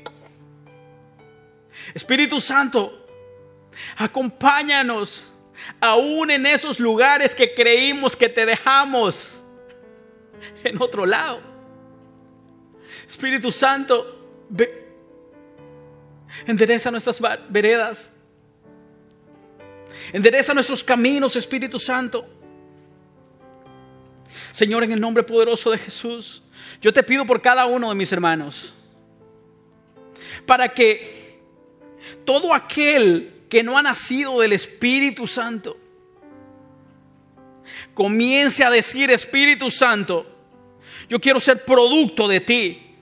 Espíritu 1.93 2.39
Santo, 2.39 3.02
acompáñanos 3.97 5.31
aún 5.79 6.31
en 6.31 6.45
esos 6.45 6.79
lugares 6.79 7.35
que 7.35 7.53
creímos 7.53 8.15
que 8.15 8.29
te 8.29 8.45
dejamos 8.45 9.43
en 10.63 10.81
otro 10.81 11.05
lado. 11.05 11.41
Espíritu 13.05 13.51
Santo, 13.51 14.19
endereza 16.45 16.91
nuestras 16.91 17.21
veredas. 17.49 18.11
Endereza 20.11 20.53
nuestros 20.53 20.83
caminos, 20.83 21.35
Espíritu 21.35 21.79
Santo. 21.79 22.27
Señor, 24.51 24.83
en 24.83 24.91
el 24.91 24.99
nombre 24.99 25.23
poderoso 25.23 25.71
de 25.71 25.77
Jesús, 25.77 26.43
yo 26.81 26.91
te 26.91 27.03
pido 27.03 27.25
por 27.25 27.41
cada 27.41 27.65
uno 27.65 27.89
de 27.89 27.95
mis 27.95 28.11
hermanos, 28.11 28.73
para 30.45 30.69
que 30.69 31.39
todo 32.25 32.53
aquel 32.53 33.42
que 33.53 33.61
no 33.61 33.77
ha 33.77 33.83
nacido 33.83 34.39
del 34.39 34.51
Espíritu 34.53 35.27
Santo, 35.27 35.77
comience 37.93 38.63
a 38.63 38.71
decir, 38.71 39.11
Espíritu 39.11 39.69
Santo, 39.69 40.25
yo 41.07 41.21
quiero 41.21 41.39
ser 41.39 41.63
producto 41.63 42.27
de 42.27 42.39
ti. 42.39 42.95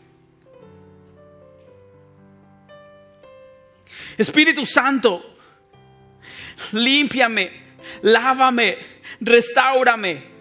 Espíritu 4.18 4.66
Santo, 4.66 5.38
límpiame, 6.74 7.54
lávame, 8.02 8.78
restaurame. 9.22 10.32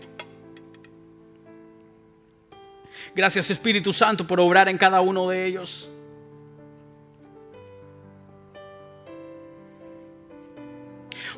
Gracias 3.14 3.48
Espíritu 3.48 3.92
Santo 3.92 4.26
por 4.26 4.40
obrar 4.40 4.68
en 4.68 4.76
cada 4.76 5.00
uno 5.02 5.28
de 5.28 5.46
ellos. 5.46 5.92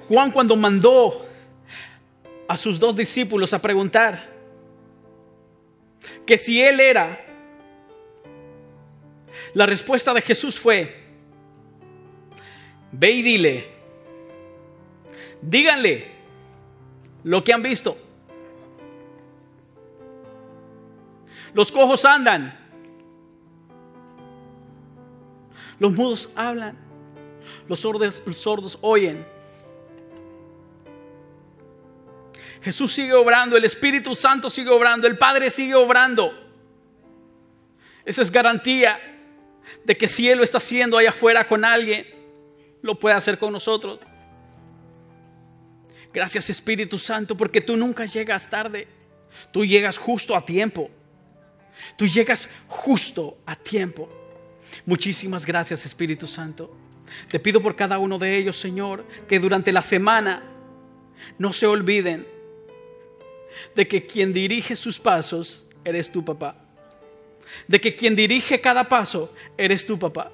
Juan 0.09 0.31
cuando 0.31 0.57
mandó 0.57 1.27
a 2.49 2.57
sus 2.57 2.79
dos 2.79 2.95
discípulos 2.95 3.53
a 3.53 3.61
preguntar 3.61 4.31
que 6.27 6.39
si 6.39 6.63
él 6.63 6.81
era, 6.81 7.25
la 9.55 9.67
respuesta 9.67 10.13
de 10.15 10.23
Jesús 10.23 10.59
fue, 10.59 11.03
ve 12.91 13.11
y 13.11 13.23
dile, 13.23 13.71
díganle 15.41 16.11
lo 17.25 17.43
que 17.45 17.53
han 17.53 17.63
visto. 17.63 17.97
Los 21.55 21.71
cojos 21.71 22.05
andan. 22.05 22.59
Los 25.79 25.93
mudos 25.93 26.31
hablan. 26.35 26.79
Los 27.69 27.81
sordos, 27.81 28.23
los 28.25 28.37
sordos 28.37 28.79
oyen. 28.81 29.27
Jesús 32.63 32.93
sigue 32.93 33.13
obrando, 33.13 33.57
el 33.57 33.65
Espíritu 33.65 34.15
Santo 34.15 34.49
sigue 34.49 34.71
obrando, 34.71 35.07
el 35.07 35.19
Padre 35.19 35.51
sigue 35.51 35.75
obrando. 35.75 36.33
Esa 38.05 38.23
es 38.23 38.31
garantía. 38.31 39.09
de 39.85 39.97
que 39.97 40.09
si 40.09 40.29
Él 40.29 40.39
lo 40.39 40.45
está 40.45 40.59
haciendo 40.59 40.99
allá 40.99 41.11
afuera 41.11 41.47
con 41.47 41.65
alguien, 41.65 42.05
lo 42.83 42.99
puede 42.99 43.15
hacer 43.15 43.39
con 43.39 43.53
nosotros. 43.53 44.01
Gracias 46.13 46.51
Espíritu 46.51 46.99
Santo, 46.99 47.37
porque 47.37 47.61
tú 47.61 47.77
nunca 47.77 48.05
llegas 48.05 48.51
tarde, 48.51 48.89
tú 49.53 49.65
llegas 49.65 49.99
justo 49.99 50.37
a 50.37 50.45
tiempo. 50.45 50.91
Tú 51.97 52.07
llegas 52.07 52.49
justo 52.67 53.39
a 53.47 53.57
tiempo. 53.57 54.09
Muchísimas 54.85 55.47
gracias 55.47 55.87
Espíritu 55.87 56.27
Santo. 56.27 56.77
Te 57.31 57.39
pido 57.39 57.63
por 57.63 57.77
cada 57.77 57.99
uno 57.99 58.19
de 58.19 58.37
ellos, 58.37 58.59
Señor, 58.59 59.07
que 59.29 59.39
durante 59.39 59.73
la 59.73 59.83
semana 59.83 60.43
no 61.39 61.53
se 61.53 61.67
olviden 61.67 62.27
de 63.75 63.89
que 63.89 64.07
quien 64.07 64.33
dirige 64.33 64.77
sus 64.77 64.99
pasos 64.99 65.67
eres 65.85 66.11
tu 66.11 66.25
papá. 66.25 66.57
De 67.67 67.81
que 67.81 67.95
quien 67.95 68.17
dirige 68.17 68.61
cada 68.61 68.89
paso 68.89 69.33
eres 69.57 69.85
tu 69.85 69.99
papá. 69.99 70.31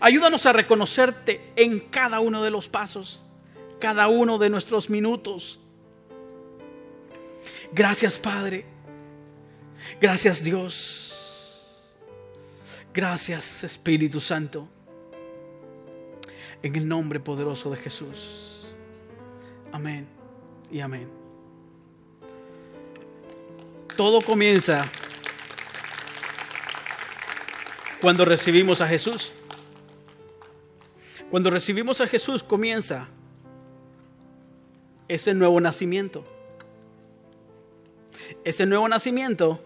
Ayúdanos 0.00 0.46
a 0.46 0.52
reconocerte 0.52 1.40
en 1.56 1.80
cada 1.80 2.20
uno 2.20 2.42
de 2.42 2.50
los 2.50 2.68
pasos, 2.68 3.26
cada 3.78 4.08
uno 4.08 4.38
de 4.38 4.50
nuestros 4.50 4.90
minutos. 4.90 5.60
Gracias 7.72 8.18
Padre. 8.18 8.64
Gracias 10.00 10.42
Dios. 10.42 11.14
Gracias 12.92 13.64
Espíritu 13.64 14.20
Santo. 14.20 14.68
En 16.62 16.76
el 16.76 16.88
nombre 16.88 17.20
poderoso 17.20 17.70
de 17.70 17.76
Jesús. 17.76 18.74
Amén 19.72 20.06
y 20.70 20.80
amén. 20.80 21.23
Todo 23.96 24.20
comienza 24.20 24.90
cuando 28.00 28.24
recibimos 28.24 28.80
a 28.80 28.88
Jesús. 28.88 29.32
Cuando 31.30 31.50
recibimos 31.50 32.00
a 32.00 32.08
Jesús 32.08 32.42
comienza 32.42 33.08
ese 35.06 35.32
nuevo 35.32 35.60
nacimiento. 35.60 36.24
Ese 38.42 38.66
nuevo 38.66 38.88
nacimiento 38.88 39.60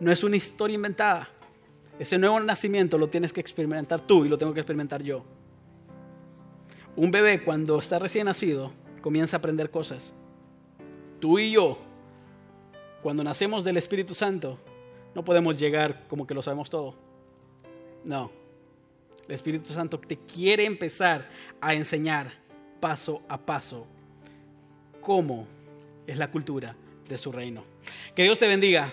no 0.00 0.10
es 0.10 0.24
una 0.24 0.36
historia 0.36 0.74
inventada. 0.74 1.28
Ese 2.00 2.18
nuevo 2.18 2.40
nacimiento 2.40 2.98
lo 2.98 3.08
tienes 3.08 3.32
que 3.32 3.40
experimentar 3.40 4.00
tú 4.00 4.24
y 4.24 4.28
lo 4.28 4.36
tengo 4.36 4.52
que 4.52 4.60
experimentar 4.60 5.02
yo. 5.02 5.24
Un 6.96 7.12
bebé 7.12 7.44
cuando 7.44 7.78
está 7.78 8.00
recién 8.00 8.24
nacido 8.24 8.72
comienza 9.00 9.36
a 9.36 9.38
aprender 9.38 9.70
cosas. 9.70 10.12
Tú 11.20 11.38
y 11.38 11.52
yo, 11.52 11.78
cuando 13.02 13.24
nacemos 13.24 13.64
del 13.64 13.76
Espíritu 13.76 14.14
Santo, 14.14 14.58
no 15.14 15.24
podemos 15.24 15.58
llegar 15.58 16.06
como 16.08 16.26
que 16.26 16.34
lo 16.34 16.42
sabemos 16.42 16.70
todo. 16.70 16.94
No. 18.04 18.30
El 19.26 19.34
Espíritu 19.34 19.72
Santo 19.72 19.98
te 19.98 20.16
quiere 20.16 20.64
empezar 20.64 21.28
a 21.60 21.74
enseñar 21.74 22.32
paso 22.80 23.22
a 23.28 23.38
paso 23.38 23.86
cómo 25.00 25.46
es 26.06 26.16
la 26.16 26.30
cultura 26.30 26.76
de 27.08 27.18
su 27.18 27.32
reino. 27.32 27.64
Que 28.14 28.22
Dios 28.22 28.38
te 28.38 28.46
bendiga. 28.46 28.92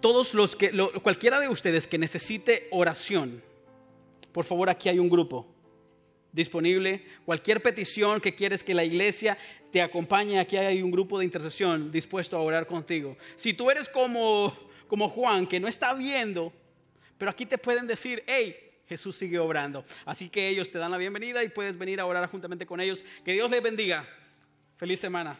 Todos 0.00 0.34
los 0.34 0.56
que, 0.56 0.70
cualquiera 1.02 1.40
de 1.40 1.48
ustedes 1.48 1.86
que 1.86 1.98
necesite 1.98 2.68
oración, 2.70 3.42
por 4.32 4.44
favor, 4.44 4.68
aquí 4.68 4.88
hay 4.88 4.98
un 4.98 5.08
grupo 5.08 5.46
disponible. 6.36 7.02
Cualquier 7.24 7.62
petición 7.62 8.20
que 8.20 8.34
quieres 8.34 8.62
que 8.62 8.74
la 8.74 8.84
iglesia 8.84 9.36
te 9.72 9.80
acompañe, 9.80 10.38
aquí 10.38 10.56
hay 10.56 10.82
un 10.82 10.90
grupo 10.90 11.18
de 11.18 11.24
intercesión 11.24 11.90
dispuesto 11.90 12.36
a 12.36 12.40
orar 12.40 12.66
contigo. 12.66 13.16
Si 13.34 13.54
tú 13.54 13.70
eres 13.70 13.88
como, 13.88 14.54
como 14.86 15.08
Juan, 15.08 15.46
que 15.46 15.58
no 15.58 15.66
está 15.66 15.94
viendo, 15.94 16.52
pero 17.18 17.30
aquí 17.30 17.46
te 17.46 17.56
pueden 17.56 17.86
decir, 17.86 18.22
hey, 18.26 18.54
Jesús 18.86 19.16
sigue 19.16 19.38
obrando. 19.38 19.84
Así 20.04 20.28
que 20.28 20.48
ellos 20.48 20.70
te 20.70 20.78
dan 20.78 20.90
la 20.90 20.98
bienvenida 20.98 21.42
y 21.42 21.48
puedes 21.48 21.76
venir 21.76 21.98
a 21.98 22.06
orar 22.06 22.28
juntamente 22.28 22.66
con 22.66 22.80
ellos. 22.80 23.04
Que 23.24 23.32
Dios 23.32 23.50
les 23.50 23.62
bendiga. 23.62 24.06
Feliz 24.76 25.00
semana. 25.00 25.38